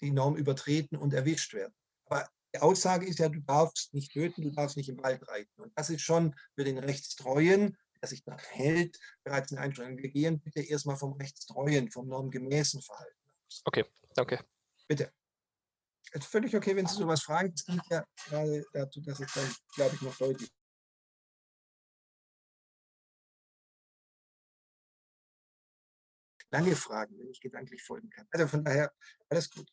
[0.00, 1.74] die Norm übertreten und erwischt werden.
[2.06, 5.60] Aber die Aussage ist ja, du darfst nicht töten, du darfst nicht im Wald reiten.
[5.60, 9.98] Und das ist schon für den Rechtstreuen, der sich daran hält, bereits eine Einschränkung.
[9.98, 13.62] Wir gehen bitte erstmal vom Rechtstreuen, vom normgemäßen Verhalten aus.
[13.64, 14.44] Okay, danke.
[14.88, 15.12] Bitte.
[16.10, 17.52] Es ist völlig okay, wenn Sie sowas fragen.
[17.54, 20.50] Das dient ja gerade dazu, dass es dann, glaube ich, noch deutlich
[26.52, 28.26] lange Fragen, wenn ich gedanklich folgen kann.
[28.30, 28.92] Also von daher,
[29.28, 29.68] alles gut.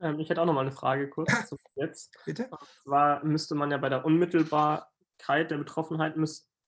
[0.00, 2.16] Ähm, ich hätte auch noch mal eine Frage kurz zum Jetzt.
[2.24, 2.48] Bitte?
[2.48, 6.14] Und zwar müsste man ja bei der Unmittelbarkeit der Betroffenheit,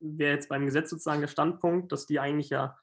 [0.01, 2.77] wäre jetzt beim Gesetz sozusagen der Standpunkt, dass die eigentlich ja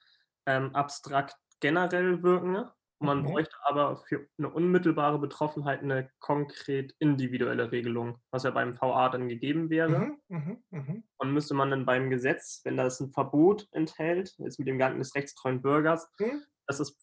[0.45, 2.65] ähm, abstrakt generell wirken.
[3.01, 3.25] Man mhm.
[3.25, 9.27] bräuchte aber für eine unmittelbare Betroffenheit eine konkret individuelle Regelung, was ja beim VA dann
[9.27, 9.89] gegeben wäre.
[9.89, 11.03] Mhm, mh, mh.
[11.17, 14.99] Und müsste man dann beim Gesetz, wenn das ein Verbot enthält, jetzt mit dem Gedanken
[14.99, 16.43] des rechtstreuen Bürgers, mhm.
[16.67, 16.95] dass das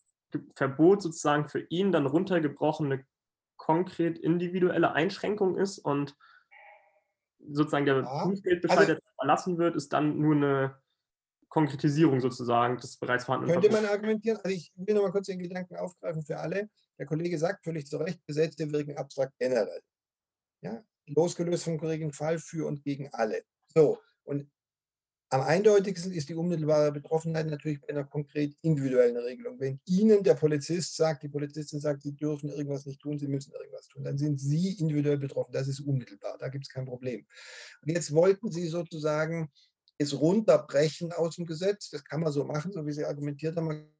[0.54, 3.04] Verbot sozusagen für ihn dann runtergebrochen eine
[3.56, 6.16] konkret individuelle Einschränkung ist und
[7.50, 8.24] sozusagen der ja.
[8.24, 10.76] Bußgeldbescheid, also, der verlassen wird, ist dann nur eine
[11.48, 15.38] Konkretisierung sozusagen des bereits vorhandenen Könnte man argumentieren, also ich will noch mal kurz den
[15.38, 16.68] Gedanken aufgreifen für alle.
[16.98, 19.80] Der Kollege sagt völlig zu Recht, Gesetze wirken abstrakt generell.
[20.62, 20.82] Ja?
[21.06, 23.42] Losgelöst vom geringen Fall für und gegen alle.
[23.74, 24.50] So, und
[25.30, 29.60] am eindeutigsten ist die unmittelbare Betroffenheit natürlich bei einer konkret individuellen Regelung.
[29.60, 33.52] Wenn Ihnen der Polizist sagt, die Polizistin sagt, Sie dürfen irgendwas nicht tun, Sie müssen
[33.52, 35.52] irgendwas tun, dann sind Sie individuell betroffen.
[35.52, 37.26] Das ist unmittelbar, da gibt es kein Problem.
[37.82, 39.50] Und jetzt wollten Sie sozusagen
[39.98, 41.90] es runterbrechen aus dem Gesetz.
[41.90, 43.92] Das kann man so machen, so wie Sie argumentiert haben.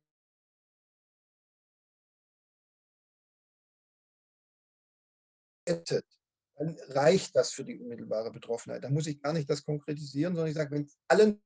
[5.67, 8.83] Dann reicht das für die unmittelbare Betroffenheit.
[8.83, 11.43] Da muss ich gar nicht das konkretisieren, sondern ich sage, wenn allen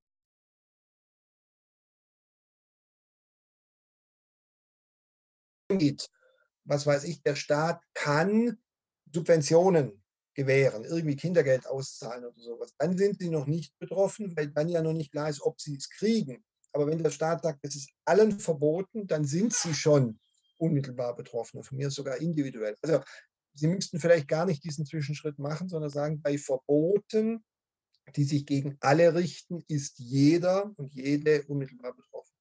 [5.68, 6.10] geht,
[6.64, 8.58] was weiß ich, der Staat kann
[9.12, 10.01] Subventionen
[10.35, 14.83] gewähren, irgendwie Kindergeld auszahlen oder sowas, dann sind sie noch nicht betroffen, weil dann ja
[14.83, 16.45] noch nicht klar ist, ob sie es kriegen.
[16.73, 20.18] Aber wenn der Staat sagt, es ist allen verboten, dann sind sie schon
[20.57, 22.77] unmittelbar betroffen, von mir sogar individuell.
[22.83, 23.01] Also
[23.55, 27.45] Sie müssten vielleicht gar nicht diesen Zwischenschritt machen, sondern sagen, bei Verboten,
[28.16, 32.35] die sich gegen alle richten, ist jeder und jede unmittelbar betroffen.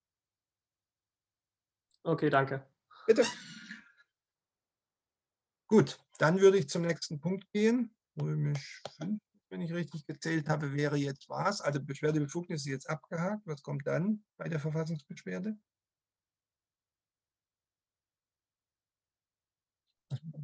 [2.03, 2.65] Okay, danke.
[3.05, 3.25] Bitte.
[5.67, 7.95] Gut, dann würde ich zum nächsten Punkt gehen.
[8.21, 11.61] Römisch 5, wenn ich richtig gezählt habe, wäre jetzt was.
[11.61, 13.41] Also Beschwerdebefugnis ist jetzt abgehakt.
[13.45, 15.57] Was kommt dann bei der Verfassungsbeschwerde?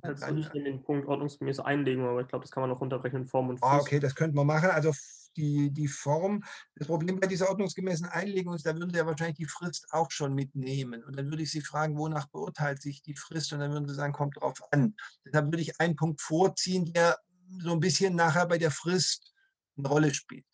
[0.04, 3.18] Jetzt nicht in den Punkt ordnungsgemäß einlegen, aber ich glaube, das kann man noch unterbrechen
[3.18, 3.72] in Form und Frist.
[3.72, 4.72] Ah, okay, das könnte man machen.
[4.72, 4.92] Also
[5.38, 6.44] die, die Form,
[6.76, 10.12] das Problem bei dieser ordnungsgemäßen Einlegung ist, da würden Sie ja wahrscheinlich die Frist auch
[10.12, 11.04] schon mitnehmen.
[11.04, 13.54] Und dann würde ich Sie fragen, wonach beurteilt sich die Frist?
[13.54, 14.96] Und dann würden Sie sagen, kommt drauf an.
[15.26, 17.18] Deshalb würde ich einen Punkt vorziehen, der
[17.60, 19.34] so ein bisschen nachher bei der Frist
[19.78, 20.46] eine Rolle spielt.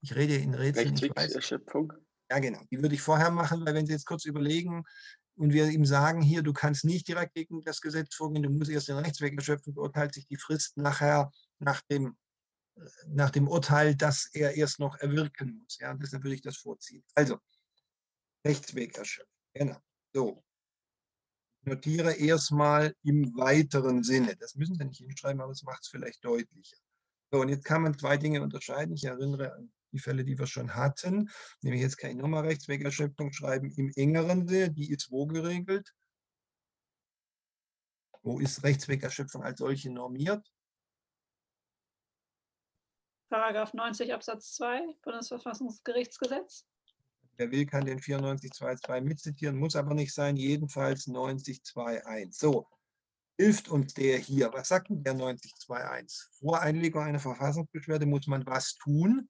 [0.00, 0.96] Ich rede in Rätseln.
[0.96, 1.92] Rechtserschöpfung.
[2.30, 2.60] Ja, genau.
[2.70, 4.84] Die würde ich vorher machen, weil wenn Sie jetzt kurz überlegen
[5.36, 8.70] und wir ihm sagen, hier, du kannst nicht direkt gegen das Gesetz vorgehen, du musst
[8.70, 12.16] erst den Rechtsweg erschöpfen, beurteilt sich die Frist nachher nach dem
[13.06, 15.78] nach dem Urteil, dass er erst noch erwirken muss.
[15.78, 17.04] Ja, deshalb würde ich das vorziehen.
[17.14, 17.38] Also,
[18.44, 19.32] Rechtsweg erschöpfen.
[19.54, 19.78] Genau.
[20.12, 20.44] So.
[21.62, 24.36] Notiere erstmal im weiteren Sinne.
[24.36, 26.76] Das müssen Sie nicht hinschreiben, aber es macht es vielleicht deutlicher.
[27.30, 28.94] So, und jetzt kann man zwei Dinge unterscheiden.
[28.94, 31.30] Ich erinnere an die Fälle, die wir schon hatten.
[31.62, 34.70] Nämlich jetzt kann ich nochmal Rechtswegerschöpfung schreiben im engeren Sinne.
[34.70, 35.92] Die ist wo geregelt?
[38.22, 40.46] Wo ist Rechtswegerschöpfung als solche normiert?
[43.28, 46.64] Paragraph 90 Absatz 2 Bundesverfassungsgerichtsgesetz.
[47.36, 50.36] Wer will, kann den 94.2.2 mitzitieren, muss aber nicht sein.
[50.36, 52.32] Jedenfalls 90.2.1.
[52.32, 52.66] So,
[53.36, 54.52] hilft uns der hier?
[54.52, 56.28] Was sagt denn der 90.2.1?
[56.40, 59.28] Vor Einlegung einer Verfassungsbeschwerde muss man was tun?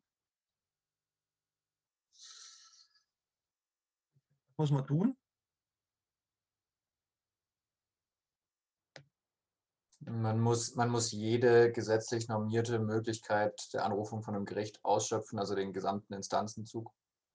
[4.57, 5.17] Muss man tun?
[10.11, 15.55] Man muss, man muss jede gesetzlich normierte Möglichkeit der Anrufung von einem Gericht ausschöpfen, also
[15.55, 16.93] den gesamten Instanzenzug,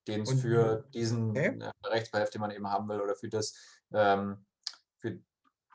[0.07, 1.59] den es für diesen okay.
[1.59, 3.53] äh, Rechtsbehelf, den man eben haben will, oder für das,
[3.93, 4.45] ähm,
[4.97, 5.19] für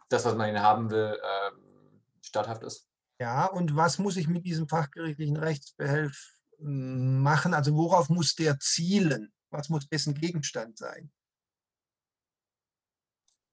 [0.09, 2.89] das, was man ihn haben will, ähm, statthaft ist.
[3.21, 7.55] Ja, und was muss ich mit diesem fachgerichtlichen Rechtsbehelf mm, machen?
[7.55, 9.33] Also worauf muss der zielen?
[9.51, 11.11] Was muss dessen Gegenstand sein?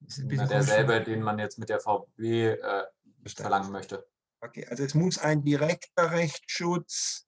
[0.01, 2.83] Das ist ein Na, derselbe, den man jetzt mit der VB äh,
[3.33, 4.07] verlangen möchte.
[4.41, 7.25] Okay, also es muss ein direkter Rechtsschutz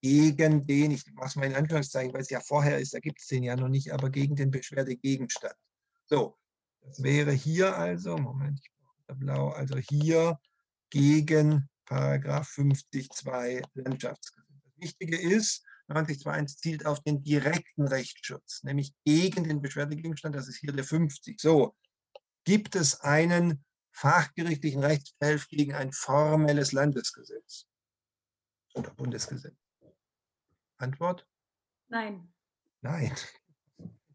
[0.00, 3.20] gegen den, ich mache es mal in Anführungszeichen, weil es ja vorher ist, da gibt
[3.20, 5.54] es den ja noch nicht, aber gegen den Beschwerdegegenstand.
[6.06, 6.38] So,
[6.82, 10.38] das wäre hier also, Moment, ich brauche da blau, also hier
[10.90, 14.46] gegen Paragraph 50.2 Landschaftsgesetz.
[14.64, 20.58] Das Wichtige ist, 90.2.1 zielt auf den direkten Rechtsschutz, nämlich gegen den Beschwerdegegenstand, das ist
[20.58, 21.40] hier der 50.
[21.40, 21.74] So,
[22.44, 23.64] gibt es einen
[23.98, 27.66] fachgerichtlichen Rechtsbehelf gegen ein formelles Landesgesetz
[28.74, 29.56] oder Bundesgesetz?
[30.76, 31.26] Antwort?
[31.88, 32.32] Nein.
[32.80, 33.12] Nein.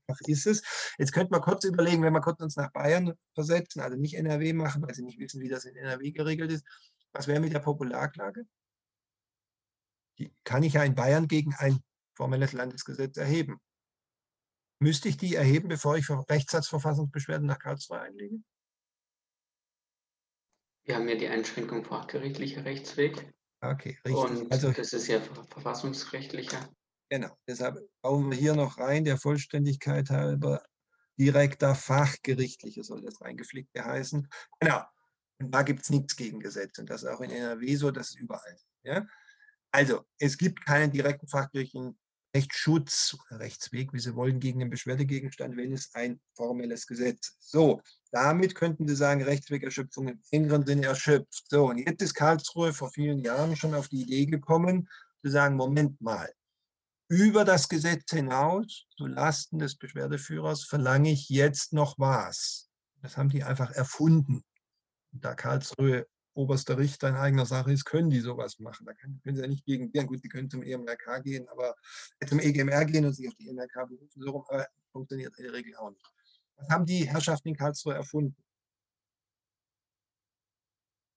[0.08, 0.94] Was ist es?
[0.98, 4.54] Jetzt könnte man kurz überlegen, wenn wir kurz uns nach Bayern versetzen, also nicht NRW
[4.54, 6.66] machen, weil Sie nicht wissen, wie das in NRW geregelt ist.
[7.12, 8.46] Was wäre mit der Popularklage?
[10.18, 11.84] Die kann ich ja in Bayern gegen ein
[12.16, 13.60] formelles Landesgesetz erheben.
[14.80, 18.42] Müsste ich die erheben, bevor ich Rechtssatzverfassungsbeschwerden nach Karlsruhe einlege?
[20.86, 23.34] Wir haben ja die Einschränkung fachgerichtlicher Rechtsweg.
[23.62, 24.14] Okay, richtig.
[24.16, 26.70] Und Also das ist ja ver- verfassungsrechtlicher.
[27.10, 30.62] Genau, deshalb bauen wir hier noch rein, der Vollständigkeit halber,
[31.18, 34.28] direkter fachgerichtlicher soll das reingeflickt heißen.
[34.60, 34.84] Genau,
[35.40, 38.10] und da gibt es nichts gegen Gesetz und das ist auch in NRW so, das
[38.10, 38.58] ist überall.
[38.84, 39.06] Ja?
[39.72, 41.98] Also, es gibt keinen direkten fachgerichtlichen
[42.36, 47.52] Rechtsschutz oder Rechtsweg, wie Sie wollen, gegen den Beschwerdegegenstand, wenn es ein formelles Gesetz ist.
[47.52, 51.46] So, damit könnten Sie sagen, Rechtswegerschöpfung im engeren Sinne erschöpft.
[51.50, 54.90] So, und jetzt ist Karlsruhe vor vielen Jahren schon auf die Idee gekommen,
[55.22, 56.32] zu sagen, Moment mal,
[57.08, 62.70] über das Gesetz hinaus, zu Lasten des Beschwerdeführers, verlange ich jetzt noch was.
[63.02, 64.44] Das haben die einfach erfunden.
[65.12, 68.86] Und da Karlsruhe oberster Richter in eigener Sache ist, können die sowas machen.
[68.86, 71.76] Da können, können sie ja nicht gegen, ja gut, sie können zum EMRK gehen, aber
[72.20, 75.46] äh, zum EGMR gehen und sich auf die EMRK berufen, so rum, aber funktioniert in
[75.46, 76.06] der Regel auch nicht.
[76.56, 78.36] Was haben die Herrschaften in Karlsruhe erfunden?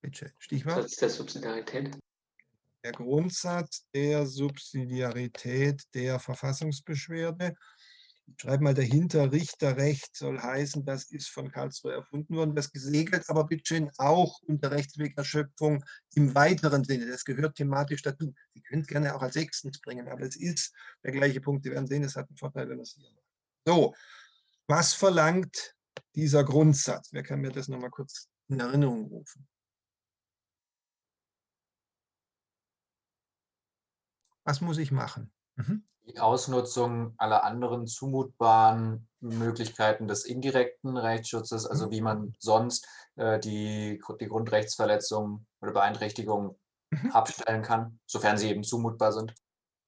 [0.00, 0.83] Bitte, Stichwort?
[0.83, 1.98] Satz der Subsidiarität.
[2.85, 7.57] der Grundsatz der Subsidiarität der Verfassungsbeschwerde.
[8.29, 12.57] Ich schreibe mal dahinter, Richterrecht soll heißen, das ist von Karlsruhe erfunden worden.
[12.57, 15.85] Das gesegelt aber bitteschön auch unter Rechtswegerschöpfung
[16.15, 17.07] im weiteren Sinne.
[17.07, 18.35] Das gehört thematisch dazu.
[18.53, 21.65] Sie können es gerne auch als sechstens bringen, aber es ist der gleiche Punkt.
[21.65, 23.23] Sie werden sehen, es hat einen Vorteil, wenn wir es hier machen.
[23.65, 23.95] So,
[24.67, 25.75] was verlangt
[26.15, 27.11] dieser Grundsatz?
[27.12, 29.47] Wer kann mir das nochmal kurz in Erinnerung rufen?
[34.45, 35.33] Was muss ich machen?
[35.57, 35.85] Mhm.
[36.07, 44.01] Die Ausnutzung aller anderen zumutbaren Möglichkeiten des indirekten Rechtsschutzes, also wie man sonst äh, die,
[44.21, 46.57] die Grundrechtsverletzung oder Beeinträchtigung
[47.12, 49.35] abstellen kann, sofern sie eben zumutbar sind.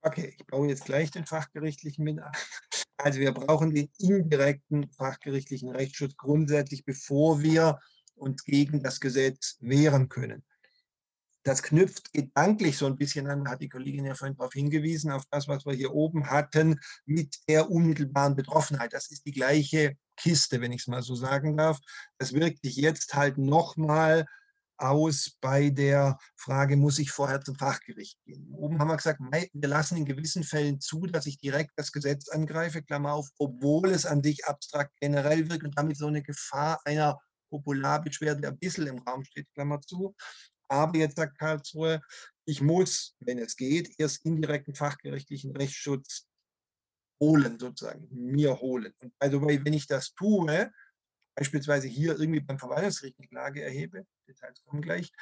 [0.03, 2.33] Okay, ich baue jetzt gleich den fachgerichtlichen mit ein.
[3.01, 7.79] Also wir brauchen den indirekten fachgerichtlichen Rechtsschutz grundsätzlich, bevor wir
[8.17, 10.45] uns gegen das Gesetz wehren können.
[11.49, 15.25] Das knüpft gedanklich so ein bisschen an, hat die Kollegin ja vorhin darauf hingewiesen, auf
[15.31, 18.93] das, was wir hier oben hatten, mit der unmittelbaren Betroffenheit.
[18.93, 21.79] Das ist die gleiche Kiste, wenn ich es mal so sagen darf.
[22.19, 24.27] Das wirkt sich jetzt halt nochmal
[24.77, 28.53] aus bei der Frage, muss ich vorher zum Fachgericht gehen?
[28.53, 32.29] Oben haben wir gesagt, wir lassen in gewissen Fällen zu, dass ich direkt das Gesetz
[32.29, 36.79] angreife, Klammer auf, obwohl es an sich abstrakt generell wirkt und damit so eine Gefahr
[36.85, 40.15] einer Popularbeschwerde ein bisschen im Raum steht, Klammer zu.
[40.69, 42.03] Aber jetzt sagt Karlsruhe,
[42.45, 46.27] ich muss, wenn es geht, erst indirekten fachgerichtlichen Rechtsschutz
[47.21, 48.93] holen, sozusagen, mir holen.
[49.03, 50.73] Und also, wenn ich das tue,
[51.35, 55.13] beispielsweise hier irgendwie beim Verwaltungsgericht eine Klage erhebe, Details kommen gleich,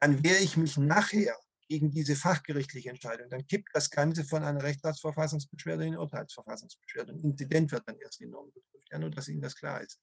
[0.00, 1.36] dann wehre ich mich nachher
[1.68, 7.12] gegen diese fachgerichtliche Entscheidung, dann kippt das Ganze von einer Rechtsstaatsverfassungsbeschwerde in Urteilsverfassungsbeschwerde.
[7.12, 8.88] Ein Inzident wird dann erst enorm geprüft.
[8.90, 9.98] Ja, nur, dass Ihnen das klar ist.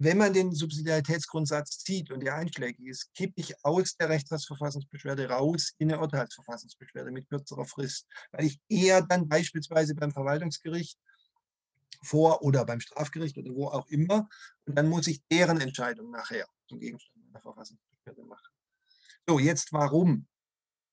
[0.00, 5.72] Wenn man den Subsidiaritätsgrundsatz zieht und der einschlägig ist, kippe ich aus der Rechtsstaatsverfassungsbeschwerde raus
[5.78, 10.96] in eine Urteilsverfassungsbeschwerde mit kürzerer Frist, weil ich eher dann beispielsweise beim Verwaltungsgericht
[12.04, 14.28] vor oder beim Strafgericht oder wo auch immer.
[14.66, 18.52] Und dann muss ich deren Entscheidung nachher zum Gegenstand einer Verfassungsbeschwerde machen.
[19.26, 20.28] So, jetzt warum?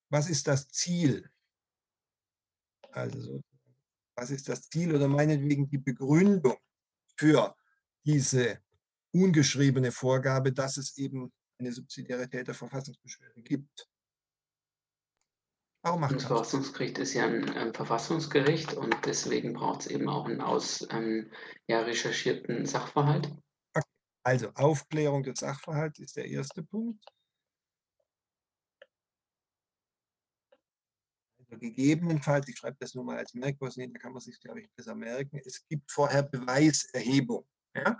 [0.09, 1.29] Was ist das Ziel?
[2.91, 3.43] Also,
[4.15, 6.57] was ist das Ziel oder meinetwegen die Begründung
[7.17, 7.55] für
[8.03, 8.64] diese
[9.15, 13.87] ungeschriebene Vorgabe, dass es eben eine Subsidiarität der Verfassungsbeschwerde gibt?
[15.83, 20.25] Warum macht das Verfassungsgericht ist ja ein ähm, Verfassungsgericht und deswegen braucht es eben auch
[20.25, 21.31] einen aus ähm,
[21.67, 23.31] ja, recherchierten Sachverhalt.
[24.23, 27.05] Also Aufklärung des Sachverhalts ist der erste Punkt.
[31.37, 34.69] Also gegebenenfalls, ich schreibe das nur mal als Merkwort, da kann man sich, glaube ich,
[34.71, 37.45] besser merken, es gibt vorher Beweiserhebung.
[37.75, 37.95] Ja?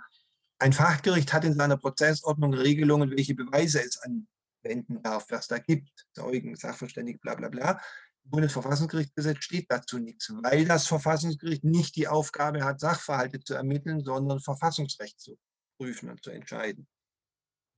[0.58, 4.26] Ein Fachgericht hat in seiner Prozessordnung Regelungen, welche Beweise es an
[4.62, 7.80] wenden darf, was da gibt, Zeugen, Sachverständige, bla bla bla.
[8.24, 14.02] Im Bundesverfassungsgerichtsgesetz steht dazu nichts, weil das Verfassungsgericht nicht die Aufgabe hat, Sachverhalte zu ermitteln,
[14.02, 15.38] sondern Verfassungsrecht zu
[15.78, 16.88] prüfen und zu entscheiden.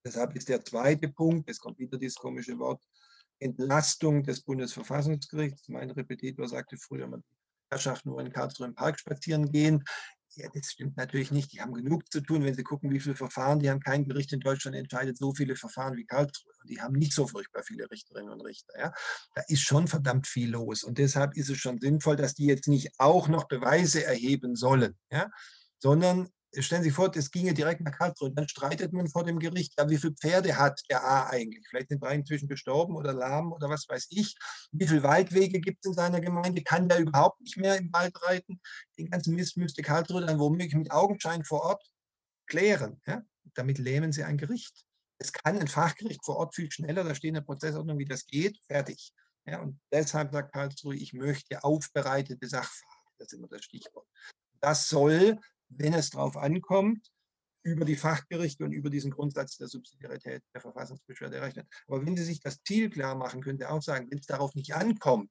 [0.06, 2.82] Deshalb ist der zweite Punkt, es kommt wieder dieses komische Wort,
[3.40, 5.68] Entlastung des Bundesverfassungsgerichts.
[5.68, 7.22] Mein Repetitor sagte früher, man
[7.70, 9.84] Herrschaft nur in Karlsruhe im Park spazieren gehen.
[10.38, 11.52] Ja, das stimmt natürlich nicht.
[11.52, 14.32] Die haben genug zu tun, wenn Sie gucken, wie viele Verfahren, die haben kein Gericht
[14.32, 16.52] in Deutschland entscheidet so viele Verfahren wie Karlsruhe.
[16.68, 18.78] Die haben nicht so furchtbar viele Richterinnen und Richter.
[18.78, 18.92] Ja.
[19.34, 20.84] Da ist schon verdammt viel los.
[20.84, 24.96] Und deshalb ist es schon sinnvoll, dass die jetzt nicht auch noch Beweise erheben sollen,
[25.10, 25.28] ja,
[25.80, 28.32] sondern stellen Sie sich vor, es ginge direkt nach Karlsruhe.
[28.32, 31.66] Dann streitet man vor dem Gericht, ja, wie viele Pferde hat der A eigentlich?
[31.68, 34.36] Vielleicht sind drei inzwischen gestorben oder lahm oder was weiß ich.
[34.72, 36.62] Wie viele Waldwege gibt es in seiner Gemeinde?
[36.62, 38.60] Kann der überhaupt nicht mehr im Wald reiten?
[38.98, 41.84] Den ganzen Mist müsste Karlsruhe dann womöglich mit Augenschein vor Ort
[42.46, 43.00] klären.
[43.06, 43.22] Ja?
[43.54, 44.84] Damit lähmen Sie ein Gericht.
[45.18, 48.58] Es kann ein Fachgericht vor Ort viel schneller, da steht eine Prozessordnung, wie das geht,
[48.66, 49.12] fertig.
[49.46, 52.98] Ja, und deshalb sagt Karlsruhe, ich möchte aufbereitete Sachverhalte.
[53.18, 54.06] Das ist immer das Stichwort.
[54.60, 57.10] Das soll wenn es darauf ankommt,
[57.62, 61.66] über die Fachgerichte und über diesen Grundsatz der Subsidiarität der Verfassungsbeschwerde errechnet.
[61.86, 64.54] Aber wenn Sie sich das Ziel klar machen, können Sie auch sagen, wenn es darauf
[64.54, 65.30] nicht ankommt,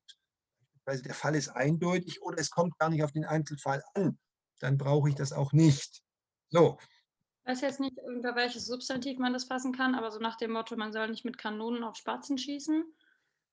[0.86, 4.17] weil der Fall ist eindeutig oder es kommt gar nicht auf den Einzelfall an,
[4.60, 6.02] dann brauche ich das auch nicht.
[6.50, 6.78] So.
[7.43, 10.52] Ich weiß jetzt nicht, über welches Substantiv man das fassen kann, aber so nach dem
[10.52, 12.84] Motto, man soll nicht mit Kanonen auf Spatzen schießen,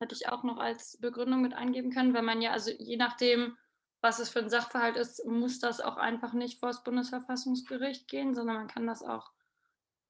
[0.00, 3.56] hätte ich auch noch als Begründung mit eingeben können, weil man ja, also je nachdem,
[4.04, 8.34] was es für ein Sachverhalt ist, muss das auch einfach nicht vor das Bundesverfassungsgericht gehen,
[8.34, 9.32] sondern man kann das auch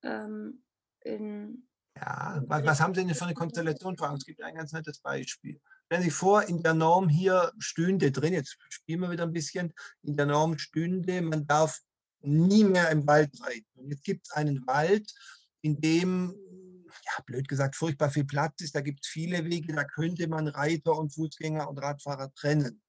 [0.03, 0.65] ähm,
[0.99, 1.69] in.
[1.97, 4.99] Ja, was, was, haben Sie denn für eine Konstellation vor Es gibt ein ganz nettes
[4.99, 5.61] Beispiel.
[5.87, 9.33] Stellen Sie sich vor, in der Norm hier stünde drin, jetzt spielen wir wieder ein
[9.33, 11.79] bisschen, in der Norm stünde, man darf
[12.21, 13.69] nie mehr im Wald reiten.
[13.77, 15.15] Und jetzt gibt es einen Wald,
[15.61, 16.35] in dem,
[17.05, 18.75] ja, blöd gesagt, furchtbar viel Platz ist.
[18.75, 22.81] Da gibt es viele Wege, da könnte man Reiter und Fußgänger und Radfahrer trennen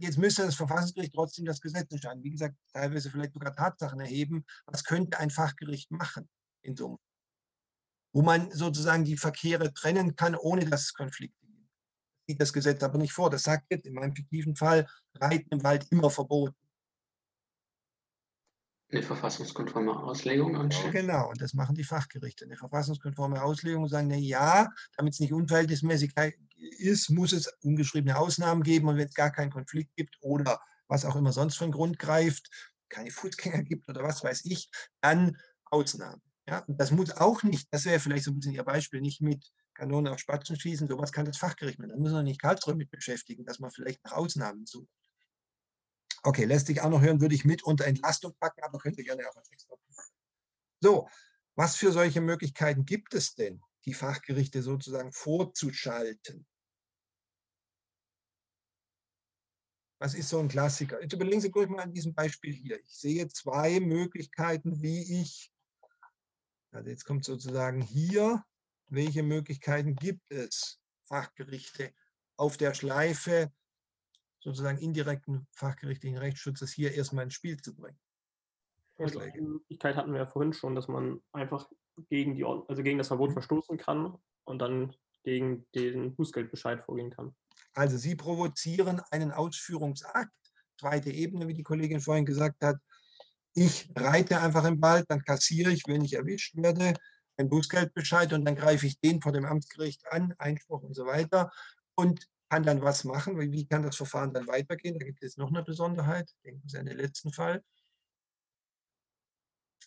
[0.00, 2.22] jetzt müsste das Verfassungsgericht trotzdem das Gesetz entscheiden.
[2.22, 4.44] Wie gesagt, teilweise vielleicht sogar Tatsachen erheben.
[4.66, 6.28] Was könnte ein Fachgericht machen
[6.62, 6.98] in so einem,
[8.12, 11.68] wo man sozusagen die Verkehre trennen kann, ohne dass es Konflikte gibt.
[11.68, 13.30] Das sieht das Gesetz aber nicht vor.
[13.30, 16.54] Das sagt jetzt in meinem fiktiven Fall, Reiten im Wald immer verboten
[18.94, 20.92] eine verfassungskonforme Auslegung anstellen.
[20.92, 22.44] Genau, und das machen die Fachgerichte.
[22.44, 26.16] Eine verfassungskonforme Auslegung sagen, na ja, damit es nicht unverhältnismäßig
[26.64, 31.04] ist, muss es ungeschriebene Ausnahmen geben und wenn es gar keinen Konflikt gibt oder was
[31.04, 32.50] auch immer sonst für einen Grund greift,
[32.88, 36.22] keine Fußgänger gibt oder was weiß ich, dann Ausnahmen.
[36.48, 39.22] Ja, und das muss auch nicht, das wäre vielleicht so ein bisschen Ihr Beispiel, nicht
[39.22, 41.90] mit Kanonen auf Spatzen schießen, sowas kann das Fachgericht machen.
[41.90, 44.88] Da muss man nicht Karlsruhe mit beschäftigen, dass man vielleicht nach Ausnahmen sucht.
[46.22, 49.04] Okay, lässt sich auch noch hören, würde ich mit unter Entlastung packen, aber könnt ihr
[49.04, 49.74] gerne auch als extra.
[50.80, 51.08] So,
[51.54, 56.46] was für solche Möglichkeiten gibt es denn, die Fachgerichte sozusagen vorzuschalten?
[60.04, 61.00] Was ist so ein Klassiker?
[61.00, 62.78] Jetzt überlegen Sie ruhig mal an diesem Beispiel hier.
[62.78, 65.50] Ich sehe zwei Möglichkeiten, wie ich,
[66.72, 68.44] also jetzt kommt sozusagen hier,
[68.88, 71.94] welche Möglichkeiten gibt es, Fachgerichte
[72.36, 73.50] auf der Schleife
[74.40, 77.98] sozusagen indirekten fachgerichtlichen Rechtsschutzes hier erstmal ins Spiel zu bringen.
[78.96, 79.32] Vorschläge.
[79.32, 81.66] Die Möglichkeit hatten wir ja vorhin schon, dass man einfach
[82.10, 83.34] gegen, die, also gegen das Verbot mhm.
[83.36, 87.34] verstoßen kann und dann gegen den Bußgeldbescheid vorgehen kann.
[87.74, 90.32] Also Sie provozieren einen Ausführungsakt,
[90.78, 92.76] zweite Ebene, wie die Kollegin vorhin gesagt hat.
[93.52, 96.94] Ich reite einfach im Wald, dann kassiere ich, wenn ich erwischt werde.
[97.36, 101.50] ein Bußgeldbescheid und dann greife ich den vor dem Amtsgericht an, Einspruch und so weiter
[101.96, 103.40] und kann dann was machen.
[103.40, 104.96] Wie kann das Verfahren dann weitergehen?
[104.96, 106.30] Da gibt es noch eine Besonderheit.
[106.44, 107.60] Denken Sie an den letzten Fall.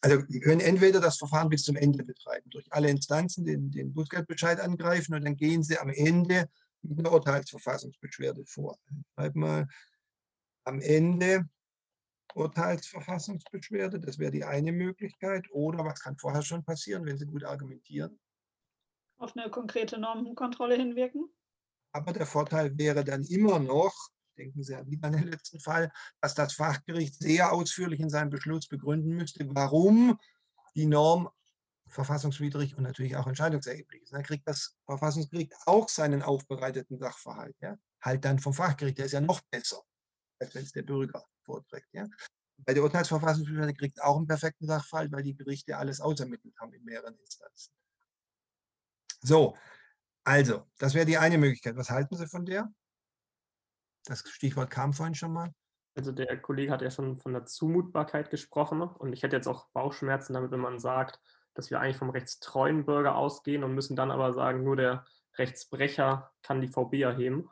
[0.02, 3.94] Also wir können entweder das Verfahren bis zum Ende betreiben, durch alle Instanzen den, den
[3.94, 6.50] Bußgeldbescheid angreifen und dann gehen Sie am Ende
[6.84, 8.78] Urteilsverfassungsbeschwerde vor.
[9.16, 9.68] Schreib mal
[10.64, 11.48] am Ende
[12.36, 15.50] Urteilsverfassungsbeschwerde, das wäre die eine Möglichkeit.
[15.52, 18.20] Oder was kann vorher schon passieren, wenn Sie gut argumentieren?
[19.18, 21.30] Auf eine konkrete Normenkontrolle hinwirken?
[21.92, 23.94] Aber der Vorteil wäre dann immer noch,
[24.38, 29.16] denken Sie an den letzten Fall, dass das Fachgericht sehr ausführlich in seinem Beschluss begründen
[29.16, 30.20] müsste, warum
[30.76, 31.30] die Norm
[31.88, 34.14] verfassungswidrig und natürlich auch entscheidungserheblich ist.
[34.14, 37.56] Dann kriegt das Verfassungsgericht auch seinen aufbereiteten Sachverhalt.
[37.62, 37.78] Ja?
[38.02, 39.82] Halt dann vom Fachgericht, der ist ja noch besser,
[40.40, 41.88] als wenn es der Bürger vorträgt.
[41.94, 42.06] Ja?
[42.58, 46.84] Bei der Urteilsverfassungsbeschwerde kriegt auch einen perfekten Sachverhalt, weil die Gerichte alles ausermittelt haben in
[46.84, 47.72] mehreren Instanzen.
[49.22, 49.56] So,
[50.24, 51.78] also, das wäre die eine Möglichkeit.
[51.78, 52.72] Was halten Sie von der?
[54.06, 55.54] Das Stichwort kam vorhin schon mal.
[55.96, 59.68] Also der Kollege hat ja schon von der Zumutbarkeit gesprochen und ich hätte jetzt auch
[59.70, 61.20] Bauchschmerzen damit, wenn man sagt,
[61.58, 65.06] dass wir eigentlich vom rechtstreuen Bürger ausgehen und müssen dann aber sagen, nur der
[65.38, 67.50] Rechtsbrecher kann die VB erheben.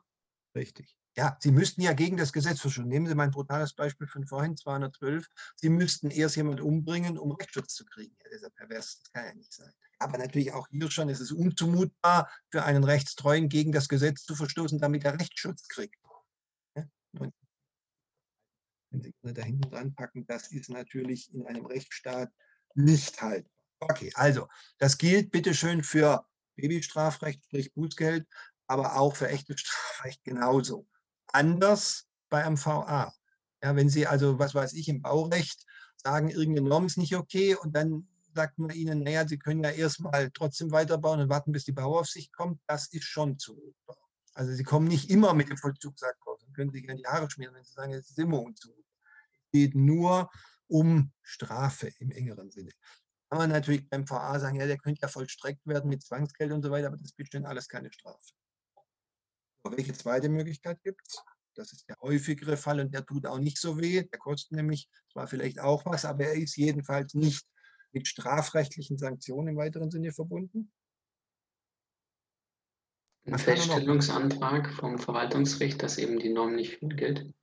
[0.55, 0.95] Richtig.
[1.17, 2.87] Ja, Sie müssten ja gegen das Gesetz verstoßen.
[2.87, 5.27] Nehmen Sie mein brutales Beispiel von vorhin, 212.
[5.55, 8.15] Sie müssten erst jemand umbringen, um Rechtsschutz zu kriegen.
[8.21, 9.71] Ja, das ist ja pervers, das kann ja nicht sein.
[9.97, 14.35] Aber natürlich auch hier schon ist es unzumutbar, für einen Rechtstreuen gegen das Gesetz zu
[14.35, 15.95] verstoßen, damit er Rechtsschutz kriegt.
[16.75, 16.85] Ja?
[17.13, 22.31] Wenn Sie da hinten dran packen, das ist natürlich in einem Rechtsstaat
[22.75, 23.54] nicht haltbar.
[23.89, 26.25] Okay, also das gilt bitteschön für
[26.55, 28.27] Babystrafrecht, sprich Bußgeld,
[28.67, 30.87] aber auch für echtes Strafrecht genauso
[31.35, 33.13] anders bei MVA.
[33.61, 35.65] Ja, wenn Sie also, was weiß ich, im Baurecht
[35.97, 39.71] sagen, irgendeine Norm ist nicht okay und dann sagt man Ihnen, naja, Sie können ja
[39.71, 43.97] erstmal trotzdem weiterbauen und warten, bis die Bauaufsicht kommt, das ist schon zumutbar.
[44.33, 47.29] Also Sie kommen nicht immer mit dem Vollzugsakt raus und können sich gerne die Haare
[47.29, 48.83] schmieren, wenn Sie sagen, es ist immer unzumutbar.
[49.45, 50.29] Es geht nur
[50.67, 52.71] um Strafe im engeren Sinne.
[53.35, 56.63] Kann man natürlich beim VA sagen, ja, der könnte ja vollstreckt werden mit Zwangsgeld und
[56.63, 58.31] so weiter, aber das ist bestimmt alles keine Strafe.
[59.65, 61.21] Welche zweite Möglichkeit gibt es?
[61.53, 64.03] Das ist der häufigere Fall und der tut auch nicht so weh.
[64.03, 67.45] Der kostet nämlich zwar vielleicht auch was, aber er ist jedenfalls nicht
[67.91, 70.71] mit strafrechtlichen Sanktionen im weiteren Sinne verbunden.
[73.25, 77.33] Ein Feststellungsantrag vom Verwaltungsgericht, dass eben die Norm nicht gilt.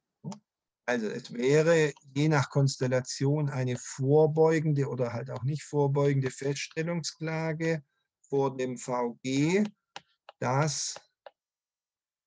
[0.92, 7.82] Also es wäre je nach Konstellation eine vorbeugende oder halt auch nicht vorbeugende Feststellungsklage
[8.28, 9.64] vor dem VG,
[10.38, 11.00] dass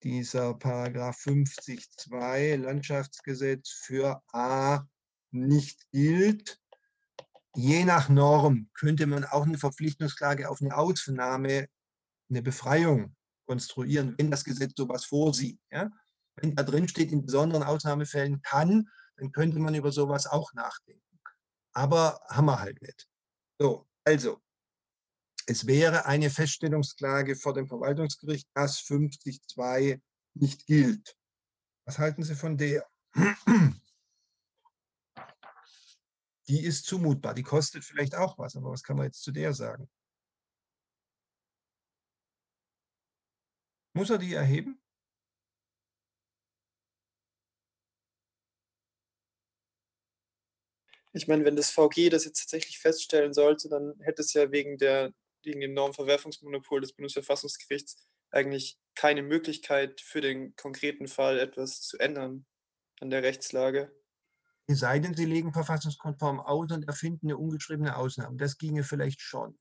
[0.02, 4.88] dieser Paragraph 50.2 Landschaftsgesetz für A
[5.30, 6.60] nicht gilt.
[7.56, 11.68] Je nach Norm könnte man auch eine Verpflichtungsklage auf eine Ausnahme,
[12.32, 15.60] eine Befreiung konstruieren, wenn das Gesetz sowas vorsieht.
[15.70, 15.92] Ja?
[16.36, 21.02] Wenn da drin steht, in besonderen Ausnahmefällen kann, dann könnte man über sowas auch nachdenken.
[21.74, 23.08] Aber haben wir halt nicht.
[23.60, 24.42] So, also,
[25.48, 30.02] es wäre eine Feststellungsklage vor dem Verwaltungsgericht, dass 50.2
[30.34, 31.16] nicht gilt.
[31.86, 32.88] Was halten Sie von der?
[36.48, 39.54] Die ist zumutbar, die kostet vielleicht auch was, aber was kann man jetzt zu der
[39.54, 39.90] sagen?
[43.94, 44.80] Muss er die erheben?
[51.16, 54.78] Ich meine, wenn das VG das jetzt tatsächlich feststellen sollte, dann hätte es ja wegen
[54.78, 55.14] der
[55.46, 62.46] gegen den Normverwerfungsmonopol des Bundesverfassungsgerichts eigentlich keine Möglichkeit für den konkreten Fall etwas zu ändern
[63.00, 63.96] an der Rechtslage.
[64.68, 68.36] Es sei denn, Sie legen verfassungskonform aus und erfinden eine ungeschriebene Ausnahme.
[68.38, 69.58] Das ginge vielleicht schon.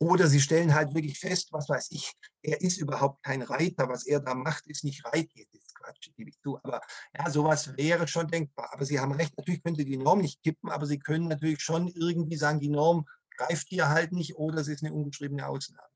[0.00, 2.12] Oder Sie stellen halt wirklich fest, was weiß ich,
[2.42, 3.88] er ist überhaupt kein Reiter.
[3.88, 5.44] Was er da macht, ist nicht Reiten.
[5.78, 6.58] Quatsch, gebe ich zu.
[6.62, 6.80] Aber
[7.16, 8.70] ja, sowas wäre schon denkbar.
[8.72, 11.60] Aber Sie haben recht, natürlich können Sie die Norm nicht kippen, aber Sie können natürlich
[11.60, 13.06] schon irgendwie sagen, die Norm
[13.36, 15.88] greift hier halt nicht oder es ist eine ungeschriebene Ausnahme.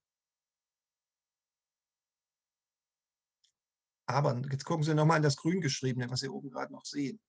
[4.06, 7.20] Aber jetzt gucken Sie nochmal an das Grüngeschriebene, was Sie oben gerade noch sehen.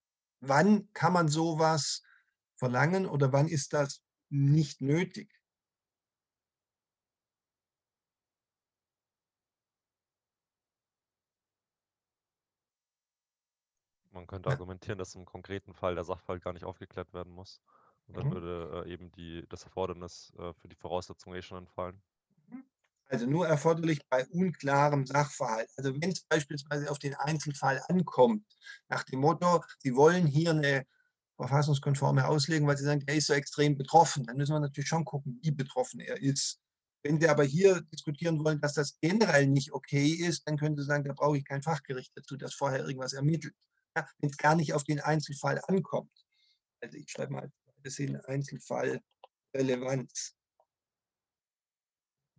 [0.42, 2.04] Wann kann man sowas
[2.58, 5.30] verlangen oder wann ist das nicht nötig?
[14.14, 17.62] Man könnte argumentieren, dass im konkreten Fall der Sachverhalt gar nicht aufgeklärt werden muss.
[18.08, 18.34] Und dann mhm.
[18.34, 22.02] würde äh, eben die, das Erfordernis äh, für die Voraussetzung eh schon entfallen.
[22.48, 22.64] Mhm.
[23.08, 25.70] Also nur erforderlich bei unklarem Sachverhalt.
[25.78, 28.46] Also wenn es beispielsweise auf den Einzelfall ankommt,
[28.88, 30.86] nach dem Motto, Sie wollen hier eine
[31.38, 34.26] verfassungskonforme Auslegung, weil Sie sagen, er ist so extrem betroffen.
[34.26, 36.60] Dann müssen wir natürlich schon gucken, wie betroffen er ist.
[37.02, 40.86] Wenn Sie aber hier diskutieren wollen, dass das generell nicht okay ist, dann können Sie
[40.86, 43.56] sagen, da brauche ich kein Fachgericht dazu, das vorher irgendwas ermittelt.
[43.94, 46.12] Wenn es gar nicht auf den Einzelfall ankommt.
[46.82, 47.52] Also ich schreibe mal
[47.84, 50.36] das hin, Einzelfallrelevanz.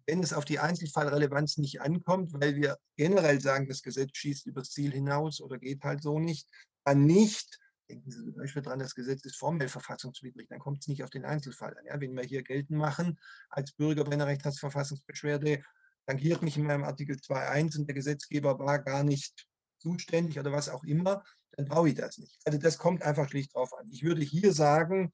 [0.07, 4.71] Wenn es auf die Einzelfallrelevanz nicht ankommt, weil wir generell sagen, das Gesetz schießt übers
[4.71, 6.49] Ziel hinaus oder geht halt so nicht,
[6.85, 10.89] dann nicht, denken Sie zum Beispiel daran, das Gesetz ist formell verfassungswidrig, dann kommt es
[10.89, 11.87] nicht auf den Einzelfall an.
[11.87, 15.63] Ja, wenn wir hier geltend machen, als Bürger bei einer Rechtsverfassungsbeschwerde,
[16.07, 19.47] tangiert mich in meinem Artikel 2.1 und der Gesetzgeber war gar nicht
[19.79, 21.25] zuständig oder was auch immer,
[21.57, 22.39] dann brauche ich das nicht.
[22.45, 23.89] Also das kommt einfach schlicht drauf an.
[23.91, 25.13] Ich würde hier sagen,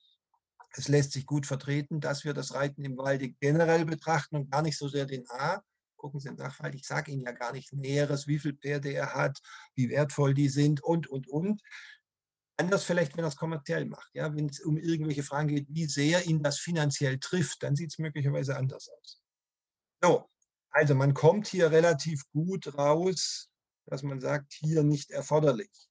[0.72, 4.62] es lässt sich gut vertreten, dass wir das Reiten im Walde generell betrachten und gar
[4.62, 5.62] nicht so sehr den A.
[5.96, 9.14] Gucken Sie den Sachverhalt, ich sage Ihnen ja gar nicht Näheres, wie viele Pferde er
[9.14, 9.38] hat,
[9.74, 11.60] wie wertvoll die sind und, und, und.
[12.56, 14.10] Anders vielleicht, wenn er es kommerziell macht.
[14.14, 14.34] Ja?
[14.34, 17.98] Wenn es um irgendwelche Fragen geht, wie sehr ihn das finanziell trifft, dann sieht es
[17.98, 19.20] möglicherweise anders aus.
[20.02, 20.30] So,
[20.70, 23.50] also man kommt hier relativ gut raus,
[23.86, 25.89] dass man sagt, hier nicht erforderlich,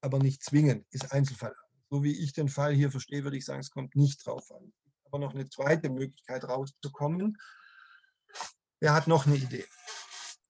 [0.00, 1.54] aber nicht zwingend, ist Einzelfall.
[1.90, 4.72] So wie ich den Fall hier verstehe, würde ich sagen, es kommt nicht drauf an.
[5.04, 7.38] Aber noch eine zweite Möglichkeit rauszukommen.
[8.80, 9.66] Wer hat noch eine Idee?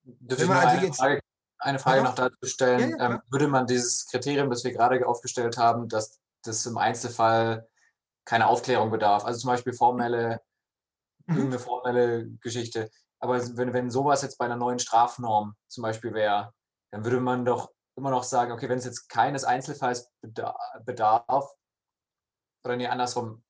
[0.02, 1.20] Dürfte ich also eine, Frage,
[1.58, 2.90] eine Frage noch dazu stellen?
[2.90, 6.76] Ja, ja, ähm, würde man dieses Kriterium, das wir gerade aufgestellt haben, dass das im
[6.76, 7.68] Einzelfall
[8.24, 10.40] keine Aufklärung bedarf, also zum Beispiel formelle,
[11.26, 11.36] mhm.
[11.36, 12.90] irgendeine formelle Geschichte,
[13.20, 16.52] aber wenn, wenn sowas jetzt bei einer neuen Strafnorm zum Beispiel wäre,
[16.90, 21.54] dann würde man doch immer noch sagen, okay, wenn es jetzt keines Einzelfalls bedarf,
[22.64, 23.44] oder nee, andersrum,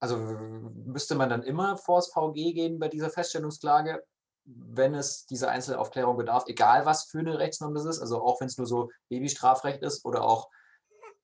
[0.00, 4.04] also müsste man dann immer vor das VG gehen bei dieser Feststellungsklage,
[4.44, 8.46] wenn es diese Einzelaufklärung bedarf, egal was für eine Rechtsnorm das ist, also auch wenn
[8.46, 10.50] es nur so Babystrafrecht ist oder auch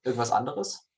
[0.02, 0.88] irgendwas anderes?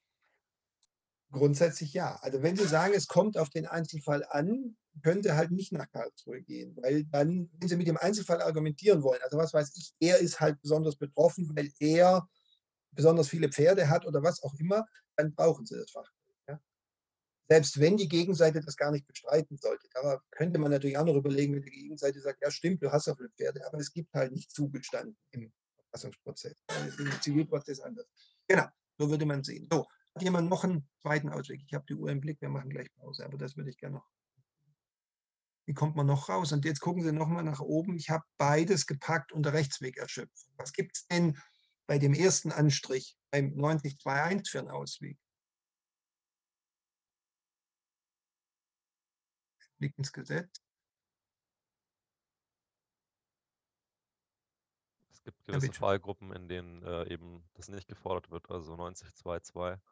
[1.30, 2.16] Grundsätzlich ja.
[2.22, 5.90] Also wenn Sie sagen, es kommt auf den Einzelfall an, können Sie halt nicht nach
[5.90, 9.94] Karlsruhe gehen, weil dann, wenn Sie mit dem Einzelfall argumentieren wollen, also was weiß ich,
[10.00, 12.28] er ist halt besonders betroffen, weil er
[12.92, 14.86] besonders viele Pferde hat oder was auch immer,
[15.16, 16.38] dann brauchen Sie das Fachgericht.
[16.48, 16.60] Ja?
[17.48, 19.88] Selbst wenn die Gegenseite das gar nicht bestreiten sollte.
[19.92, 23.08] Da könnte man natürlich auch noch überlegen, wenn die Gegenseite sagt, ja stimmt, du hast
[23.08, 25.52] auch viele Pferde, aber es gibt halt nicht zugestanden im
[25.90, 26.54] Verfassungsprozess.
[26.98, 28.06] Im Zivilprozess anders.
[28.48, 28.66] Genau,
[28.98, 29.68] so würde man sehen.
[29.70, 31.62] So, hat jemand noch einen zweiten Ausweg?
[31.66, 33.96] Ich habe die Uhr im Blick, wir machen gleich Pause, aber das würde ich gerne
[33.96, 34.08] noch.
[35.66, 36.52] Wie kommt man noch raus?
[36.52, 37.96] Und jetzt gucken Sie nochmal nach oben.
[37.96, 40.52] Ich habe beides gepackt unter Rechtswegerschöpfung.
[40.56, 41.38] Was gibt es denn
[41.86, 45.18] bei dem ersten Anstrich, beim 9021 für einen Ausweg?
[49.78, 50.62] Blick ins Gesetz.
[55.12, 59.82] Es gibt gewisse ja, Fallgruppen, in denen äh, eben das nicht gefordert wird, also 9022.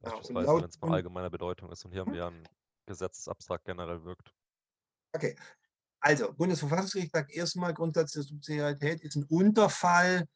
[0.00, 1.84] Beispielsweise, ja, wenn es von allgemeiner Bedeutung ist.
[1.84, 2.48] Und hier haben wir ein
[2.86, 4.35] Gesetz, das abstrakt generell wirkt.
[5.16, 5.34] Okay.
[6.00, 10.26] Also, Bundesverfassungsgericht sagt erstmal, Grundsatz der Subsidiarität ist ein Unterfall,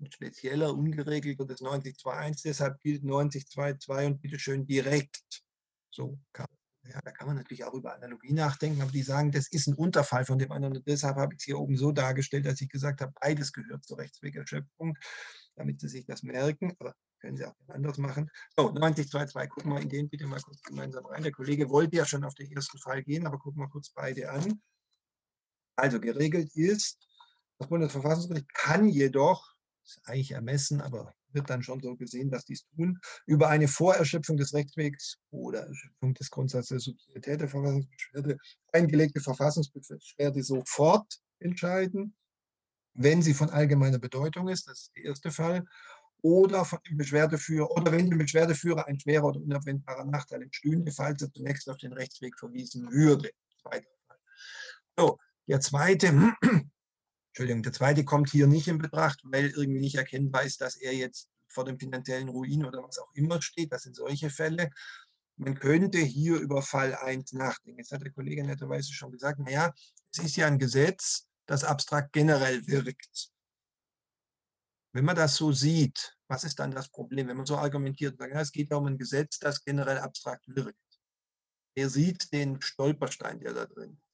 [0.00, 2.42] ein spezieller, ungeregelter des 9021.
[2.42, 5.42] Deshalb gilt 9022 und bitteschön direkt.
[5.90, 6.46] So kann
[6.92, 9.74] ja, da kann man natürlich auch über Analogie nachdenken, aber die sagen, das ist ein
[9.74, 10.76] Unterfall von dem anderen.
[10.76, 13.84] Und deshalb habe ich es hier oben so dargestellt, dass ich gesagt habe, beides gehört
[13.84, 14.96] zur Rechtswegerschöpfung,
[15.56, 16.74] damit Sie sich das merken.
[16.78, 18.30] Aber können Sie auch anders machen.
[18.56, 21.22] So, 9022, gucken wir in den bitte mal kurz gemeinsam rein.
[21.22, 24.30] Der Kollege wollte ja schon auf den ersten Fall gehen, aber gucken wir kurz beide
[24.30, 24.60] an.
[25.76, 26.98] Also geregelt ist,
[27.58, 29.54] das Bundesverfassungsgericht kann jedoch,
[29.84, 34.36] ist eigentlich ermessen, aber wird dann schon so gesehen, dass dies tun, über eine Vorerschöpfung
[34.36, 38.38] des Rechtswegs oder Erschöpfung des Grundsatzes der Subsidiarität der Verfassungsbeschwerde
[38.72, 42.16] eingelegte Verfassungsbeschwerde sofort entscheiden,
[42.94, 45.64] wenn sie von allgemeiner Bedeutung ist, das ist der erste Fall,
[46.22, 51.22] oder von dem Beschwerdeführer oder wenn dem Beschwerdeführer ein schwerer oder unabwendbarer Nachteil entstünde, falls
[51.22, 53.30] er zunächst auf den Rechtsweg verwiesen würde.
[54.96, 56.08] So, der zweite,
[57.28, 60.92] Entschuldigung, der zweite kommt hier nicht in Betracht, weil irgendwie nicht erkennbar ist, dass er
[60.92, 63.72] jetzt vor dem finanziellen Ruin oder was auch immer steht.
[63.72, 64.70] Das sind solche Fälle.
[65.36, 67.78] Man könnte hier über Fall 1 nachdenken.
[67.78, 69.72] Jetzt hat der Kollege netterweise schon gesagt, naja,
[70.12, 73.30] es ist ja ein Gesetz, das abstrakt generell wirkt.
[74.92, 78.18] Wenn man das so sieht, was ist dann das Problem, wenn man so argumentiert?
[78.18, 80.78] Sagt, ja, es geht ja um ein Gesetz, das generell abstrakt wirkt.
[81.76, 84.08] Er sieht den Stolperstein, der da drin ist.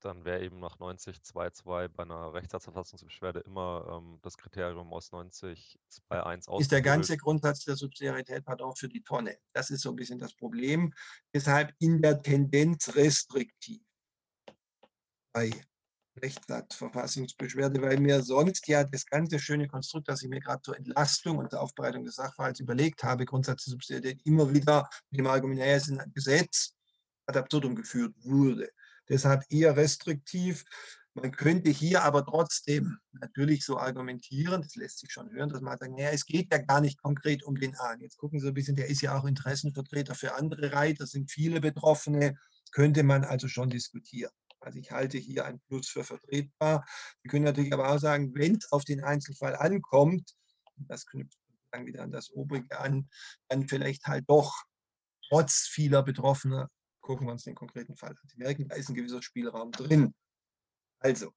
[0.00, 6.70] Dann wäre eben nach 90.2.2 bei einer Rechtssatzverfassungsbeschwerde immer ähm, das Kriterium aus 90.2.1 Ist
[6.70, 9.38] der ganze Grundsatz der Subsidiarität pardon, für die Tonne.
[9.52, 10.92] Das ist so ein bisschen das Problem.
[11.34, 13.82] Deshalb in der Tendenz restriktiv.
[15.32, 15.50] Bei
[16.22, 21.38] Rechtssatzverfassungsbeschwerde, weil mir sonst ja das ganze schöne Konstrukt, das ich mir gerade zur Entlastung
[21.38, 25.88] und zur Aufbereitung des Sachverhalts überlegt habe, Grundsatzsubsidiarität immer wieder mit dem Argument, naja, es
[25.88, 26.74] ist ein Gesetz,
[27.26, 28.70] ad absurdum geführt wurde.
[29.08, 30.64] Deshalb eher restriktiv.
[31.14, 35.78] Man könnte hier aber trotzdem natürlich so argumentieren, das lässt sich schon hören, dass man
[35.78, 37.94] sagt, naja, es geht ja gar nicht konkret um den A.
[37.98, 41.60] Jetzt gucken Sie ein bisschen, der ist ja auch Interessenvertreter für andere Reiter, sind viele
[41.60, 42.36] Betroffene,
[42.70, 44.32] könnte man also schon diskutieren.
[44.66, 46.84] Also ich halte hier ein Plus für vertretbar.
[47.22, 50.34] Sie können natürlich aber auch sagen, wenn es auf den Einzelfall ankommt,
[50.76, 51.38] das knüpft
[51.70, 53.08] dann wieder an das Obrige an,
[53.48, 54.64] dann vielleicht halt doch
[55.28, 56.68] trotz vieler Betroffener,
[57.00, 58.18] gucken wir uns den konkreten Fall an.
[58.26, 60.12] Sie merken, da ist ein gewisser Spielraum drin.
[60.98, 61.30] Also,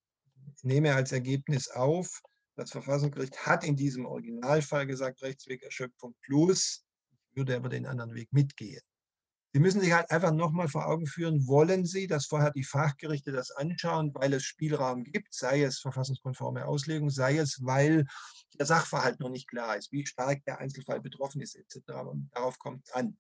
[0.56, 2.22] ich nehme als Ergebnis auf,
[2.56, 6.84] das Verfassungsgericht hat in diesem Originalfall gesagt, Rechtswegerschöpfung plus,
[7.30, 8.82] ich würde aber den anderen Weg mitgehen.
[9.52, 13.32] Sie müssen sich halt einfach nochmal vor Augen führen, wollen Sie, dass vorher die Fachgerichte
[13.32, 18.06] das anschauen, weil es Spielraum gibt, sei es verfassungskonforme Auslegung, sei es, weil
[18.60, 21.78] der Sachverhalt noch nicht klar ist, wie stark der Einzelfall betroffen ist, etc.
[22.08, 23.18] Und darauf kommt es an.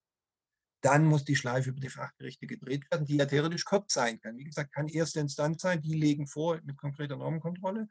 [0.81, 4.37] Dann muss die Schleife über die Fachgerichte gedreht werden, die ja theoretisch kurz sein kann.
[4.37, 7.89] Wie gesagt, kann erste Instanz sein, die legen vor mit konkreter Normenkontrolle.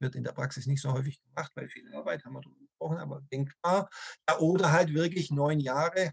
[0.00, 2.98] Wird in der Praxis nicht so häufig gemacht, weil viel Arbeit haben wir darüber gesprochen,
[2.98, 3.88] aber denkbar.
[4.28, 6.12] Ja, oder halt wirklich neun Jahre,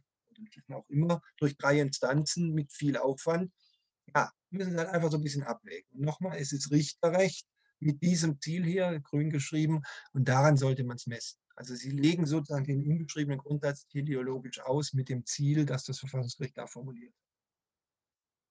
[0.74, 3.52] auch immer durch drei Instanzen mit viel Aufwand.
[4.14, 5.90] Ja, müssen dann halt einfach so ein bisschen abwägen.
[5.92, 7.46] Und nochmal, es ist Richterrecht
[7.80, 9.82] mit diesem Ziel hier, grün geschrieben,
[10.14, 11.40] und daran sollte man es messen.
[11.56, 16.58] Also Sie legen sozusagen den unbeschriebenen Grundsatz teleologisch aus mit dem Ziel, dass das Verfassungsgericht
[16.58, 17.14] da formuliert.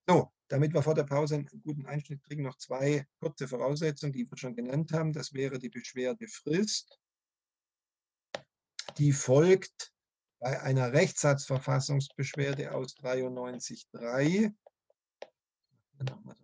[0.06, 4.30] So, damit wir vor der Pause einen guten Einschnitt kriegen, noch zwei kurze Voraussetzungen, die
[4.30, 5.12] wir schon genannt haben.
[5.12, 6.98] Das wäre die Beschwerdefrist.
[8.98, 9.93] Die folgt
[10.44, 14.54] bei einer Rechtssatzverfassungsbeschwerde aus 93.3,
[16.00, 16.36] nochmal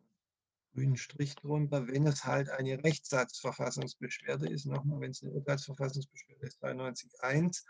[0.73, 6.65] grünen Strich drunter, wenn es halt eine Rechtssatzverfassungsbeschwerde ist, nochmal, wenn es eine Urteilsverfassungsbeschwerde ist,
[6.65, 7.63] 93.1,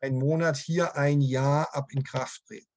[0.00, 2.72] ein Monat hier ein Jahr ab in Kraft treten.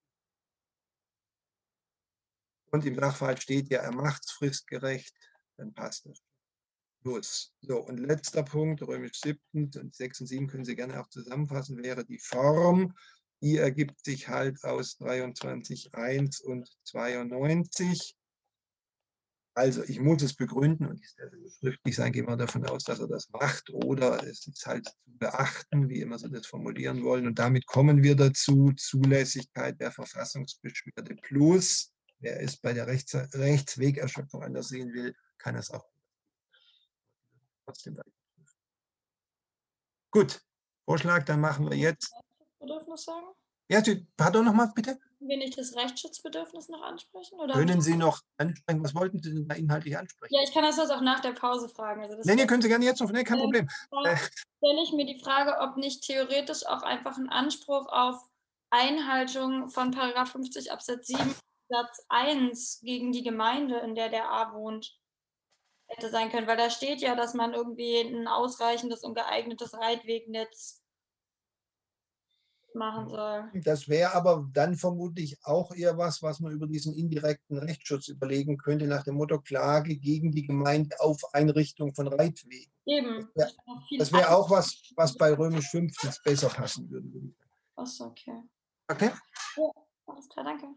[2.65, 5.15] Und im Sachverhalt steht ja, er macht es fristgerecht,
[5.55, 6.21] dann passt das.
[7.01, 7.53] Plus.
[7.61, 11.81] So, und letzter Punkt, römisch 7 und 6 und 7 können Sie gerne auch zusammenfassen,
[11.81, 12.93] wäre die Form.
[13.41, 18.17] Die ergibt sich halt aus 23.1 und 92.
[19.53, 23.07] Also ich muss es begründen und werde schriftlich sein, gehen wir davon aus, dass er
[23.07, 27.27] das macht oder es ist halt zu beachten, wie immer Sie das formulieren wollen.
[27.27, 34.43] Und damit kommen wir dazu, Zulässigkeit der Verfassungsbeschwerde plus, wer es bei der Rechts Rechtswegerschöpfung
[34.43, 35.85] anders sehen will, kann es auch
[37.69, 38.11] trotzdem weiter
[40.11, 40.41] Gut,
[40.85, 42.11] Vorschlag, dann machen wir jetzt.
[42.59, 43.27] Bedürfnis sagen?
[43.69, 43.79] Ja,
[44.17, 44.97] pardon nochmal bitte.
[44.97, 47.39] Können wir nicht das Rechtsschutzbedürfnis noch ansprechen?
[47.39, 48.83] Oder können Sie noch ansprechen?
[48.83, 50.33] Was wollten Sie denn da inhaltlich ansprechen?
[50.33, 52.01] Ja, ich kann das auch nach der Pause fragen.
[52.01, 53.69] Also nee, nee, können Sie gerne jetzt noch, nee, kein äh, Problem.
[53.91, 58.17] Da stelle ich mir die Frage, ob nicht theoretisch auch einfach ein Anspruch auf
[58.71, 61.35] Einhaltung von Paragraph 50 Absatz 7
[61.69, 64.99] Satz 1 gegen die Gemeinde, in der der A wohnt,
[65.89, 70.81] hätte sein können, weil da steht ja, dass man irgendwie ein ausreichendes und geeignetes Reitwegnetz
[72.75, 73.49] machen soll.
[73.53, 78.57] Das wäre aber dann vermutlich auch eher was, was man über diesen indirekten Rechtsschutz überlegen
[78.57, 82.71] könnte, nach dem Motto Klage gegen die Gemeinde auf Einrichtung von Reitwegen.
[82.85, 83.27] Eben.
[83.35, 87.33] Das wäre wär auch was, was bei Römisch 15 besser passen würde.
[87.75, 88.43] Achso, okay.
[88.87, 89.11] Okay?
[89.57, 89.71] Ja,
[90.07, 90.67] alles klar, danke.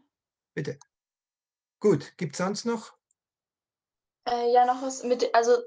[0.53, 0.79] Bitte.
[1.79, 2.93] Gut, gibt es sonst noch?
[4.25, 5.57] Äh, ja, noch was mit, also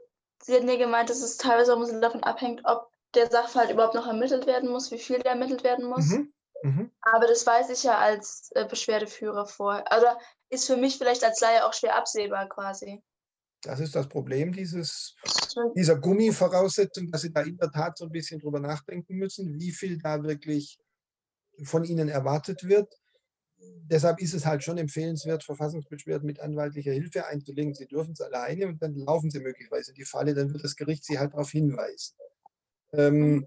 [0.43, 4.07] Sie hatten ja gemeint, dass es teilweise auch davon abhängt, ob der Sachverhalt überhaupt noch
[4.07, 6.07] ermittelt werden muss, wie viel der ermittelt werden muss.
[6.07, 6.33] Mhm.
[6.63, 6.91] Mhm.
[7.01, 9.91] Aber das weiß ich ja als äh, Beschwerdeführer vor.
[9.91, 10.07] Also
[10.51, 13.03] ist für mich vielleicht als Laie auch schwer absehbar quasi.
[13.63, 15.17] Das ist das Problem dieses,
[15.75, 19.73] dieser Gummivoraussetzung, dass Sie da in der Tat so ein bisschen drüber nachdenken müssen, wie
[19.73, 20.79] viel da wirklich
[21.65, 22.95] von Ihnen erwartet wird
[23.91, 27.75] deshalb ist es halt schon empfehlenswert, Verfassungsbeschwerden mit anwaltlicher Hilfe einzulegen.
[27.75, 31.05] Sie dürfen es alleine und dann laufen Sie möglicherweise die Falle, dann wird das Gericht
[31.05, 32.17] Sie halt darauf hinweisen.
[32.93, 33.47] Ähm,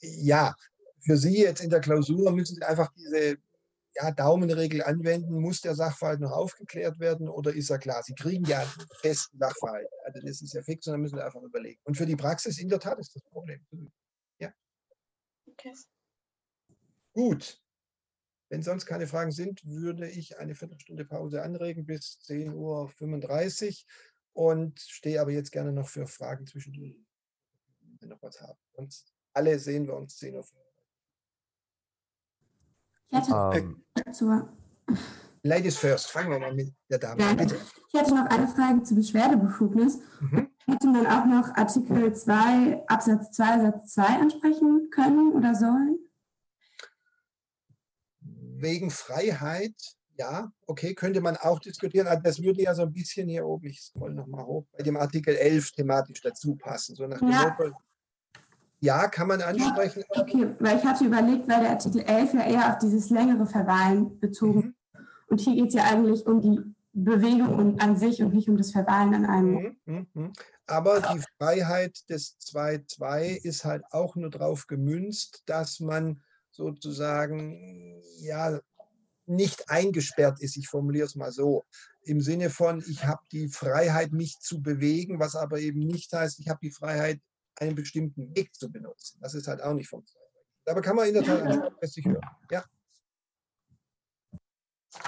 [0.00, 0.54] ja,
[1.00, 3.38] für Sie jetzt in der Klausur müssen Sie einfach diese
[3.94, 5.40] ja, Daumenregel anwenden.
[5.40, 8.02] Muss der Sachverhalt noch aufgeklärt werden oder ist er klar?
[8.02, 9.88] Sie kriegen ja einen festen Sachverhalt.
[10.04, 11.80] Also das ist ja fix und dann müssen Sie einfach überlegen.
[11.84, 13.60] Und für die Praxis in der Tat ist das Problem.
[14.38, 14.52] Ja.
[15.46, 15.74] Okay.
[17.12, 17.60] Gut.
[18.52, 22.84] Wenn sonst keine Fragen sind, würde ich eine Viertelstunde Pause anregen bis 10.35 Uhr
[24.34, 26.94] und stehe aber jetzt gerne noch für Fragen zwischendurch,
[27.80, 28.58] wenn Sie noch was haben.
[28.76, 30.44] Sonst alle sehen wir uns 10.35 Uhr.
[33.08, 34.52] Ich hätte ähm, zur,
[35.42, 37.38] Ladies first, fangen wir mal mit der Dame an.
[37.38, 37.56] Bitte.
[37.88, 39.98] Ich hätte noch eine Frage zur Beschwerdebefugnis.
[40.20, 40.50] Mhm.
[40.66, 45.98] Hätte man auch noch Artikel 2 Absatz 2 Satz 2 ansprechen können oder sollen?
[48.62, 49.74] Wegen Freiheit,
[50.16, 52.06] ja, okay, könnte man auch diskutieren.
[52.06, 54.96] Aber das würde ja so ein bisschen hier oben, ich scroll nochmal hoch, bei dem
[54.96, 56.94] Artikel 11 thematisch dazu passen.
[56.94, 57.54] So nach dem ja.
[57.58, 57.74] Motto,
[58.80, 60.02] ja, kann man ansprechen.
[60.08, 64.18] Okay, weil ich hatte überlegt, weil der Artikel 11 ja eher auf dieses längere Verweilen
[64.18, 64.74] bezogen mhm.
[65.32, 66.60] Und hier geht es ja eigentlich um die
[66.92, 69.76] Bewegung an sich und nicht um das Verweilen an einem.
[69.86, 70.32] Mhm, mhm.
[70.66, 76.20] Aber die Freiheit des 2.2 ist halt auch nur darauf gemünzt, dass man
[76.52, 78.60] sozusagen ja
[79.26, 80.56] nicht eingesperrt ist.
[80.56, 81.64] Ich formuliere es mal so.
[82.04, 86.40] Im Sinne von, ich habe die Freiheit, mich zu bewegen, was aber eben nicht heißt,
[86.40, 87.20] ich habe die Freiheit,
[87.56, 89.18] einen bestimmten Weg zu benutzen.
[89.20, 90.70] Das ist halt auch nicht vom 2.2.
[90.70, 92.30] Aber kann man in der Tat ansprechen, hören.
[92.50, 92.64] Ja.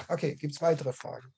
[0.09, 1.33] Okay, gibt es weitere Fragen?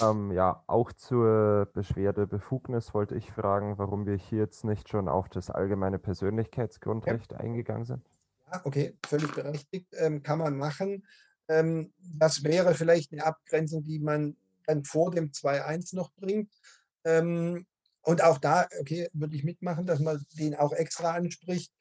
[0.00, 5.28] Ähm, ja, auch zur Beschwerdebefugnis wollte ich fragen, warum wir hier jetzt nicht schon auf
[5.28, 7.38] das allgemeine Persönlichkeitsgrundrecht ja.
[7.38, 8.08] eingegangen sind.
[8.64, 11.06] Okay, völlig berechtigt, ähm, kann man machen.
[11.48, 14.36] Ähm, das wäre vielleicht eine Abgrenzung, die man
[14.66, 16.52] dann vor dem 2.1 noch bringt.
[17.04, 17.66] Ähm,
[18.02, 21.72] und auch da, okay, würde ich mitmachen, dass man den auch extra anspricht.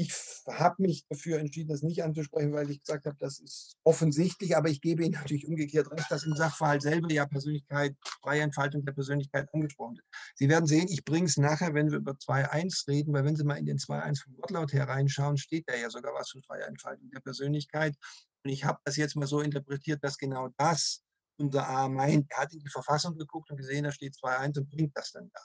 [0.00, 0.14] Ich
[0.46, 4.68] habe mich dafür entschieden, das nicht anzusprechen, weil ich gesagt habe, das ist offensichtlich, aber
[4.68, 8.92] ich gebe Ihnen natürlich umgekehrt recht, dass im Sachverhalt selber ja Persönlichkeit, freie Entfaltung der
[8.92, 10.06] Persönlichkeit angesprochen wird.
[10.36, 13.42] Sie werden sehen, ich bringe es nachher, wenn wir über 2.1 reden, weil wenn Sie
[13.42, 17.10] mal in den 2.1 vom Wortlaut hereinschauen, steht da ja sogar was von freier Entfaltung
[17.10, 17.96] der Persönlichkeit.
[18.44, 21.02] Und ich habe das jetzt mal so interpretiert, dass genau das
[21.38, 22.30] unser A meint.
[22.30, 25.28] Er hat in die Verfassung geguckt und gesehen, da steht 2.1 und bringt das dann
[25.34, 25.40] da.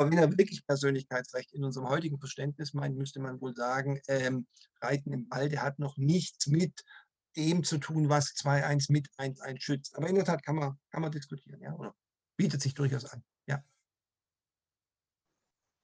[0.00, 4.46] Aber wenn er wirklich Persönlichkeitsrecht in unserem heutigen Verständnis meint, müsste man wohl sagen, ähm,
[4.80, 6.72] Reiten im Walde hat noch nichts mit
[7.36, 9.98] dem zu tun, was 2.1 mit 1.1 schützt.
[9.98, 11.94] Aber in der Tat kann man, kann man diskutieren, ja, oder
[12.38, 13.62] bietet sich durchaus an, ja.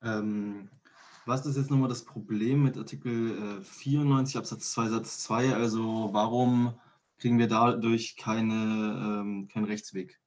[0.00, 0.70] Ähm,
[1.26, 5.52] was ist jetzt nochmal das Problem mit Artikel 94 äh, Absatz 2 Satz 2?
[5.52, 6.80] Also warum
[7.18, 8.54] kriegen wir dadurch keine,
[9.20, 10.18] ähm, keinen Rechtsweg?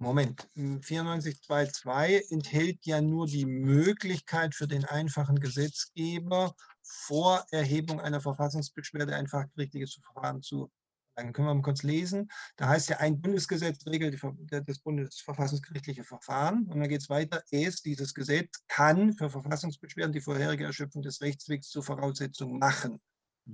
[0.00, 9.16] Moment, 94.2.2 enthält ja nur die Möglichkeit für den einfachen Gesetzgeber, vor Erhebung einer Verfassungsbeschwerde
[9.16, 10.70] ein fachgerichtliches Verfahren zu
[11.18, 12.30] dann können wir mal kurz lesen.
[12.56, 16.66] Da heißt ja, ein Bundesgesetz regelt das bundesverfassungsgerichtliche Verfahren.
[16.66, 17.42] Und dann geht es weiter.
[17.50, 23.00] Es, dieses Gesetz, kann für Verfassungsbeschwerden die vorherige Erschöpfung des Rechtswegs zur Voraussetzung machen.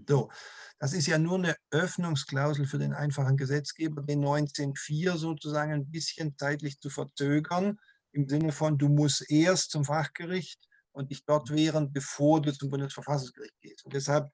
[0.09, 0.31] So,
[0.79, 6.37] das ist ja nur eine Öffnungsklausel für den einfachen Gesetzgeber, den 19.4 sozusagen ein bisschen
[6.37, 7.79] zeitlich zu verzögern,
[8.13, 10.61] im Sinne von, du musst erst zum Fachgericht
[10.93, 13.85] und dich dort wehren, bevor du zum Bundesverfassungsgericht gehst.
[13.85, 14.31] Und deshalb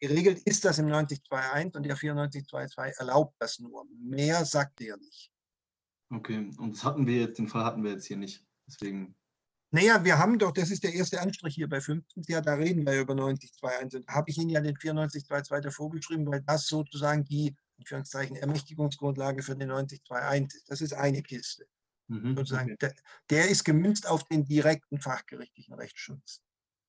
[0.00, 3.84] geregelt ist das im 90.2.1 und der 94.2.2 erlaubt das nur.
[4.00, 5.30] Mehr sagt er nicht.
[6.10, 8.44] Okay, und das hatten wir jetzt, den Fall hatten wir jetzt hier nicht.
[8.66, 9.16] Deswegen
[9.70, 12.24] naja, wir haben doch, das ist der erste Anstrich hier bei 15.
[12.26, 14.04] Ja, da reden wir über 90.2.1.
[14.06, 19.42] Da habe ich Ihnen ja den 94.2.2 davor geschrieben, weil das sozusagen die Anführungszeichen, Ermächtigungsgrundlage
[19.42, 20.70] für den 90.2.1 ist.
[20.70, 21.66] Das ist eine Kiste.
[22.08, 22.72] Mhm, sozusagen.
[22.72, 22.76] Okay.
[22.80, 22.94] Der,
[23.30, 26.42] der, ist gemünzt auf den direkten fachgerichtlichen Rechtsschutz.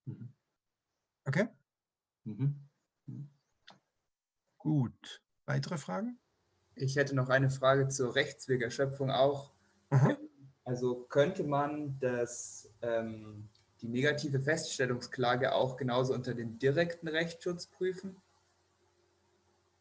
[0.06, 0.34] Mhm.
[1.26, 1.48] Okay?
[2.24, 2.70] Mhm.
[3.06, 3.30] mhm.
[4.58, 5.22] Gut.
[5.46, 6.20] Weitere Fragen?
[6.76, 9.52] Ich hätte noch eine Frage zur Rechtswegerschöpfung auch.
[10.64, 13.50] Also könnte man das, ähm,
[13.82, 18.16] die negative Feststellungsklage auch genauso unter den direkten Rechtsschutz prüfen?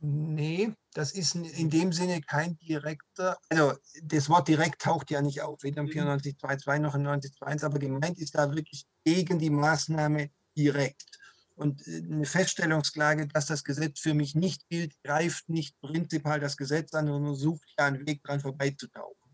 [0.00, 3.72] Nee, das ist in dem Sinne kein direkter, also
[4.04, 6.82] das Wort direkt taucht ja nicht auf, weder im 94.2.2 mhm.
[6.82, 11.18] noch im 90.2.1, aber gemeint ist da wirklich gegen die Maßnahme direkt.
[11.56, 16.56] Und äh, eine Feststellungsklage, dass das Gesetz für mich nicht gilt, greift nicht prinzipiell das
[16.56, 19.27] Gesetz an, sondern sucht ja einen Weg dran vorbeizutauchen.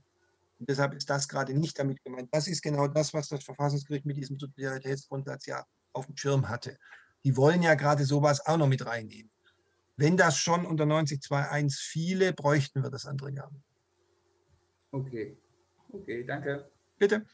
[0.58, 2.28] Und deshalb ist das gerade nicht damit gemeint.
[2.32, 6.76] Das ist genau das, was das Verfassungsgericht mit diesem Subsidiaritätsgrundsatz ja auf dem Schirm hatte.
[7.24, 9.30] Die wollen ja gerade sowas auch noch mit reinnehmen.
[9.96, 13.64] Wenn das schon unter 90.2.1 fiele, bräuchten wir das andere gar nicht.
[14.90, 15.36] Okay.
[15.92, 16.70] Okay, danke.
[16.98, 17.24] Bitte.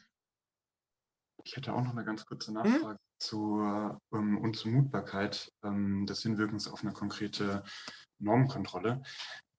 [1.45, 2.55] Ich hätte auch noch eine ganz kurze hm?
[2.55, 2.99] Nachfrage hm?
[3.19, 7.65] zur ähm, Unzumutbarkeit ähm, des Hinwirkens auf eine konkrete
[8.19, 9.03] Normkontrolle.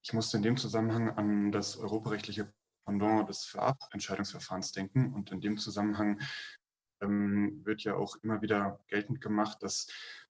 [0.03, 2.51] Ich musste in dem Zusammenhang an das europarechtliche
[2.85, 5.13] Pendant des Vorabentscheidungsverfahrens denken.
[5.13, 6.19] Und in dem Zusammenhang
[7.01, 9.87] ähm, wird ja auch immer wieder geltend gemacht, dass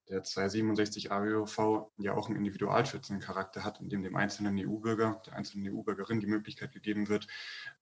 [0.10, 5.36] der 267 AWOV ja auch einen individualschützenden Charakter hat, in dem dem einzelnen EU-Bürger, der
[5.36, 7.28] einzelnen EU-Bürgerin die Möglichkeit gegeben wird,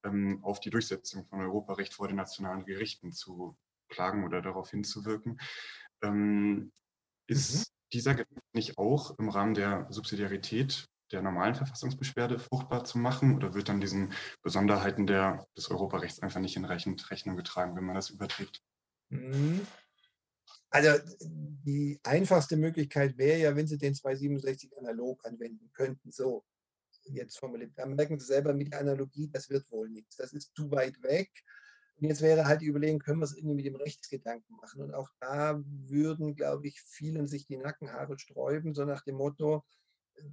[0.03, 3.57] ähm, auf die Durchsetzung von Europarecht vor den nationalen Gerichten zu
[3.89, 5.39] klagen oder darauf hinzuwirken.
[6.03, 6.71] Ähm,
[7.27, 7.73] ist mhm.
[7.93, 8.15] dieser
[8.53, 13.81] nicht auch im Rahmen der Subsidiarität der normalen Verfassungsbeschwerde fruchtbar zu machen oder wird dann
[13.81, 18.61] diesen Besonderheiten der, des Europarechts einfach nicht hinreichend Rechnung getragen, wenn man das überträgt?
[19.09, 19.65] Mhm.
[20.71, 26.11] Also die einfachste Möglichkeit wäre ja, wenn Sie den 267 analog anwenden könnten.
[26.11, 26.45] So,
[27.05, 27.71] jetzt formuliert.
[27.75, 30.15] Da merken Sie selber mit der Analogie, das wird wohl nichts.
[30.15, 31.31] Das ist zu weit weg.
[31.99, 34.81] Und jetzt wäre halt die Überlegung, können wir es irgendwie mit dem Rechtsgedanken machen?
[34.81, 39.65] Und auch da würden, glaube ich, vielen sich die Nackenhaare sträuben, so nach dem Motto,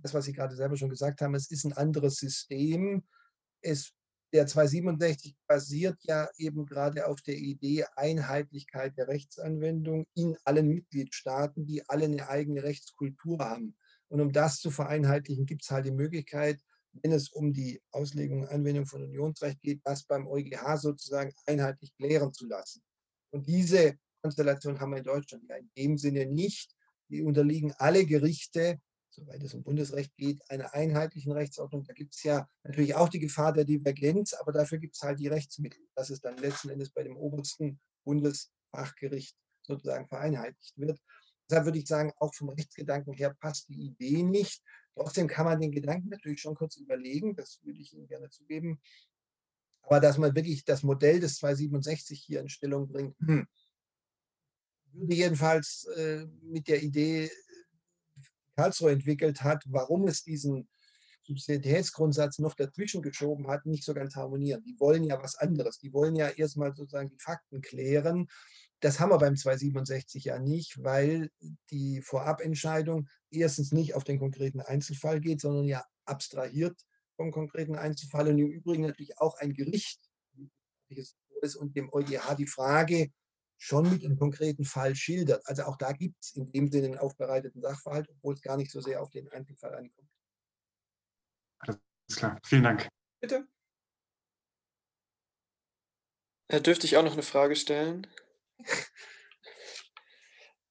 [0.02, 3.02] das, was Sie gerade selber schon gesagt haben, es ist ein anderes System.
[3.62, 3.92] Es,
[4.32, 11.66] der 267 basiert ja eben gerade auf der Idee Einheitlichkeit der Rechtsanwendung in allen Mitgliedstaaten,
[11.66, 13.76] die alle eine eigene Rechtskultur haben.
[14.08, 16.60] Und um das zu vereinheitlichen, gibt es halt die Möglichkeit,
[17.02, 21.94] wenn es um die Auslegung und Anwendung von Unionsrecht geht, das beim EuGH sozusagen einheitlich
[21.96, 22.82] klären zu lassen.
[23.30, 26.74] Und diese Konstellation haben wir in Deutschland ja in dem Sinne nicht.
[27.08, 28.80] Die unterliegen alle Gerichte,
[29.16, 31.84] soweit es um Bundesrecht geht, einer einheitlichen Rechtsordnung.
[31.84, 35.18] Da gibt es ja natürlich auch die Gefahr der Divergenz, aber dafür gibt es halt
[35.18, 41.00] die Rechtsmittel, dass es dann letzten Endes bei dem obersten Bundesfachgericht sozusagen vereinheitlicht wird.
[41.48, 44.62] Deshalb würde ich sagen, auch vom Rechtsgedanken her passt die Idee nicht.
[44.94, 48.80] Trotzdem kann man den Gedanken natürlich schon kurz überlegen, das würde ich Ihnen gerne zugeben.
[49.82, 53.46] Aber dass man wirklich das Modell des 267 hier in Stellung bringt, hm,
[54.92, 57.30] würde jedenfalls äh, mit der Idee,
[58.56, 60.68] Karlsruhe entwickelt hat, warum es diesen
[61.22, 64.62] Subsidiaritätsgrundsatz noch dazwischen geschoben hat, nicht so ganz harmonieren.
[64.64, 65.78] Die wollen ja was anderes.
[65.78, 68.28] Die wollen ja erstmal sozusagen die Fakten klären
[68.80, 71.30] das haben wir beim 267 ja nicht, weil
[71.70, 76.78] die Vorabentscheidung erstens nicht auf den konkreten Einzelfall geht, sondern ja abstrahiert
[77.16, 80.00] vom konkreten Einzelfall und im Übrigen natürlich auch ein Gericht
[80.88, 83.10] ist und dem EuGH die Frage
[83.58, 85.42] schon mit einem konkreten Fall schildert.
[85.46, 88.70] Also auch da gibt es in dem Sinne einen aufbereiteten Sachverhalt, obwohl es gar nicht
[88.70, 90.08] so sehr auf den Einzelfall ankommt.
[91.58, 91.80] Alles
[92.16, 92.88] klar, vielen Dank.
[93.20, 93.46] Bitte.
[96.48, 98.06] Äh, dürfte ich auch noch eine Frage stellen?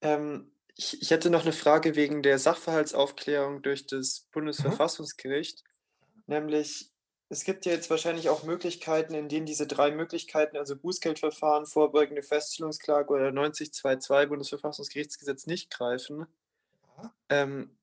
[0.02, 4.32] Ähm, ich, ich hätte noch eine Frage wegen der Sachverhaltsaufklärung durch das Mhm.
[4.34, 5.64] Bundesverfassungsgericht.
[6.28, 6.92] Nämlich,
[7.30, 12.22] es gibt ja jetzt wahrscheinlich auch Möglichkeiten, in denen diese drei Möglichkeiten, also Bußgeldverfahren, vorbeugende
[12.22, 16.28] Feststellungsklage oder 9022 Bundesverfassungsgerichtsgesetz nicht greifen.
[17.30, 17.76] Ähm,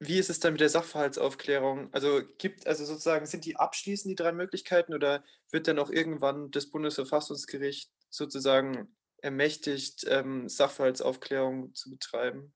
[0.00, 1.92] wie ist es dann mit der Sachverhaltsaufklärung?
[1.92, 6.50] Also gibt, also sozusagen, sind die abschließend die drei Möglichkeiten oder wird dann auch irgendwann
[6.50, 12.54] das Bundesverfassungsgericht sozusagen ermächtigt, ähm, Sachverhaltsaufklärung zu betreiben?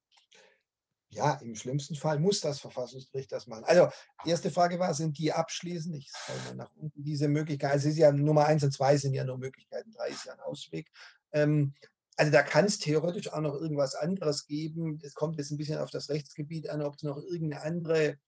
[1.11, 3.65] Ja, im schlimmsten Fall muss das Verfassungsgericht das machen.
[3.65, 3.89] Also,
[4.27, 5.97] erste Frage war, sind die abschließend?
[5.97, 7.03] Ich schaue mal nach unten.
[7.03, 10.09] Diese Möglichkeit, also es ist ja Nummer eins und zwei sind ja nur Möglichkeiten, drei
[10.09, 10.91] ist ja ein Ausweg.
[11.33, 11.75] Ähm,
[12.17, 14.99] also da kann es theoretisch auch noch irgendwas anderes geben.
[15.03, 18.19] Es kommt jetzt ein bisschen auf das Rechtsgebiet an, ob es noch irgendeine andere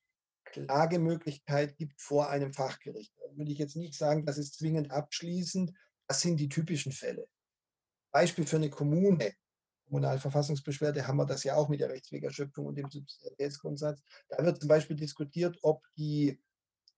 [0.45, 3.12] Klagemöglichkeit gibt vor einem Fachgericht.
[3.18, 5.72] Da würde ich jetzt nicht sagen, das ist zwingend abschließend.
[6.07, 7.26] Das sind die typischen Fälle.
[8.12, 9.33] Beispiel für eine Kommune,
[9.91, 14.01] Kommunalverfassungsbeschwerde, haben wir das ja auch mit der Rechtswegerschöpfung und dem Subsidiaritätsgrundsatz.
[14.28, 16.41] Da wird zum Beispiel diskutiert, ob die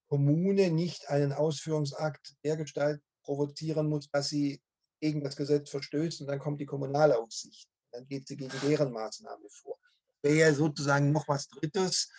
[0.09, 4.61] Kommune nicht einen Ausführungsakt dergestalt provozieren muss, dass sie
[5.01, 7.66] gegen das Gesetz verstößt und dann kommt die Kommunalaufsicht.
[7.93, 9.78] Dann geht sie gegen deren Maßnahme vor.
[10.20, 12.11] Wäre ja sozusagen noch was Drittes.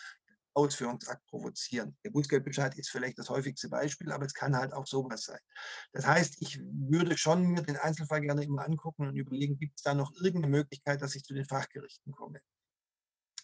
[0.53, 1.97] Ausführungsakt provozieren.
[2.03, 5.39] Der Bußgeldbescheid ist vielleicht das häufigste Beispiel, aber es kann halt auch sowas sein.
[5.91, 9.83] Das heißt, ich würde schon mir den Einzelfall gerne immer angucken und überlegen, gibt es
[9.83, 12.39] da noch irgendeine Möglichkeit, dass ich zu den Fachgerichten komme.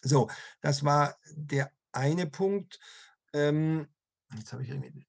[0.02, 0.30] So,
[0.60, 2.78] das war der eine Punkt.
[3.32, 3.88] Ähm,
[4.36, 5.06] jetzt habe ich irgendwie.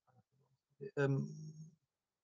[0.96, 1.34] Ähm,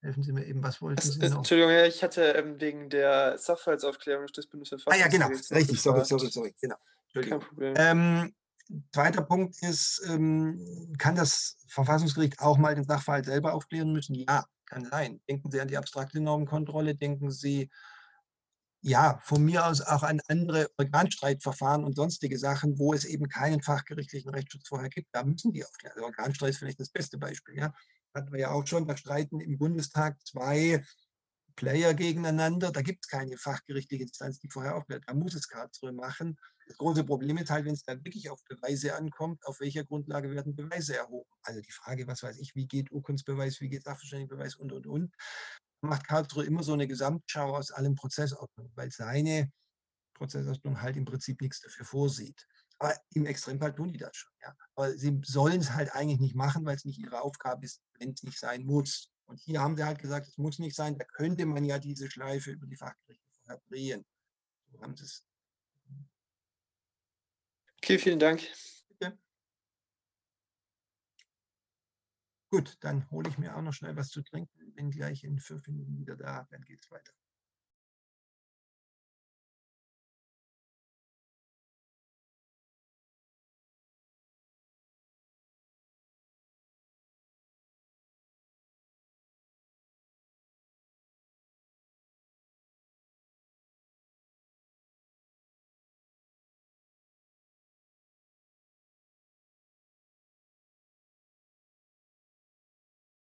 [0.02, 1.38] helfen Sie mir eben, was wollten Sie noch?
[1.38, 5.16] Entschuldigung, ich hatte ähm, wegen der Sachverhaltsaufklärung des Bundesverfassungsgerichts.
[5.16, 6.76] Ah ja, genau, richtig, sorry, sorry, sorry, genau.
[7.14, 7.74] Kein Problem.
[7.78, 8.36] Ähm,
[8.94, 14.16] Zweiter Punkt ist, ähm, kann das Verfassungsgericht auch mal den Sachverhalt selber aufklären müssen?
[14.16, 15.22] Ja, kann sein.
[15.30, 17.70] Denken Sie an die abstrakte Normkontrolle, denken Sie,
[18.82, 23.62] ja, von mir aus auch an andere Organstreitverfahren und sonstige Sachen, wo es eben keinen
[23.62, 25.10] fachgerichtlichen Rechtsschutz vorher gibt.
[25.12, 25.96] Da müssen die aufklären.
[25.96, 27.58] Also Organstreit ist vielleicht das beste Beispiel.
[27.58, 27.74] Ja.
[28.14, 30.84] Hatten wir ja auch schon, da streiten im Bundestag zwei
[31.58, 32.72] Player gegeneinander.
[32.72, 35.04] Da gibt es keine fachgerichtliche Instanz, die vorher aufklärt.
[35.08, 36.38] Da muss es Karlsruhe machen.
[36.68, 40.32] Das große Problem ist halt, wenn es dann wirklich auf Beweise ankommt, auf welcher Grundlage
[40.32, 41.30] werden Beweise erhoben.
[41.44, 45.14] Also die Frage, was weiß ich, wie geht Urkundsbeweis, wie geht Sachverständigenbeweis und, und, und.
[45.82, 49.52] Macht Karlsruhe immer so eine Gesamtschau aus allem Prozessordnung, weil seine
[50.14, 52.48] Prozessordnung halt im Prinzip nichts dafür vorsieht.
[52.80, 54.32] Aber im Extremfall tun die das schon.
[54.44, 54.56] Ja.
[54.76, 58.12] Aber sie sollen es halt eigentlich nicht machen, weil es nicht ihre Aufgabe ist, wenn
[58.12, 59.10] es nicht sein muss.
[59.28, 62.10] Und hier haben sie halt gesagt, es muss nicht sein, da könnte man ja diese
[62.10, 64.06] Schleife über die Fachgerichte vorher drehen.
[64.72, 65.24] So haben sie es
[67.78, 68.42] Okay, vielen Dank.
[72.50, 74.74] Gut, dann hole ich mir auch noch schnell was zu trinken.
[74.74, 76.48] Bin gleich in fünf Minuten wieder da.
[76.50, 77.12] Dann geht es weiter.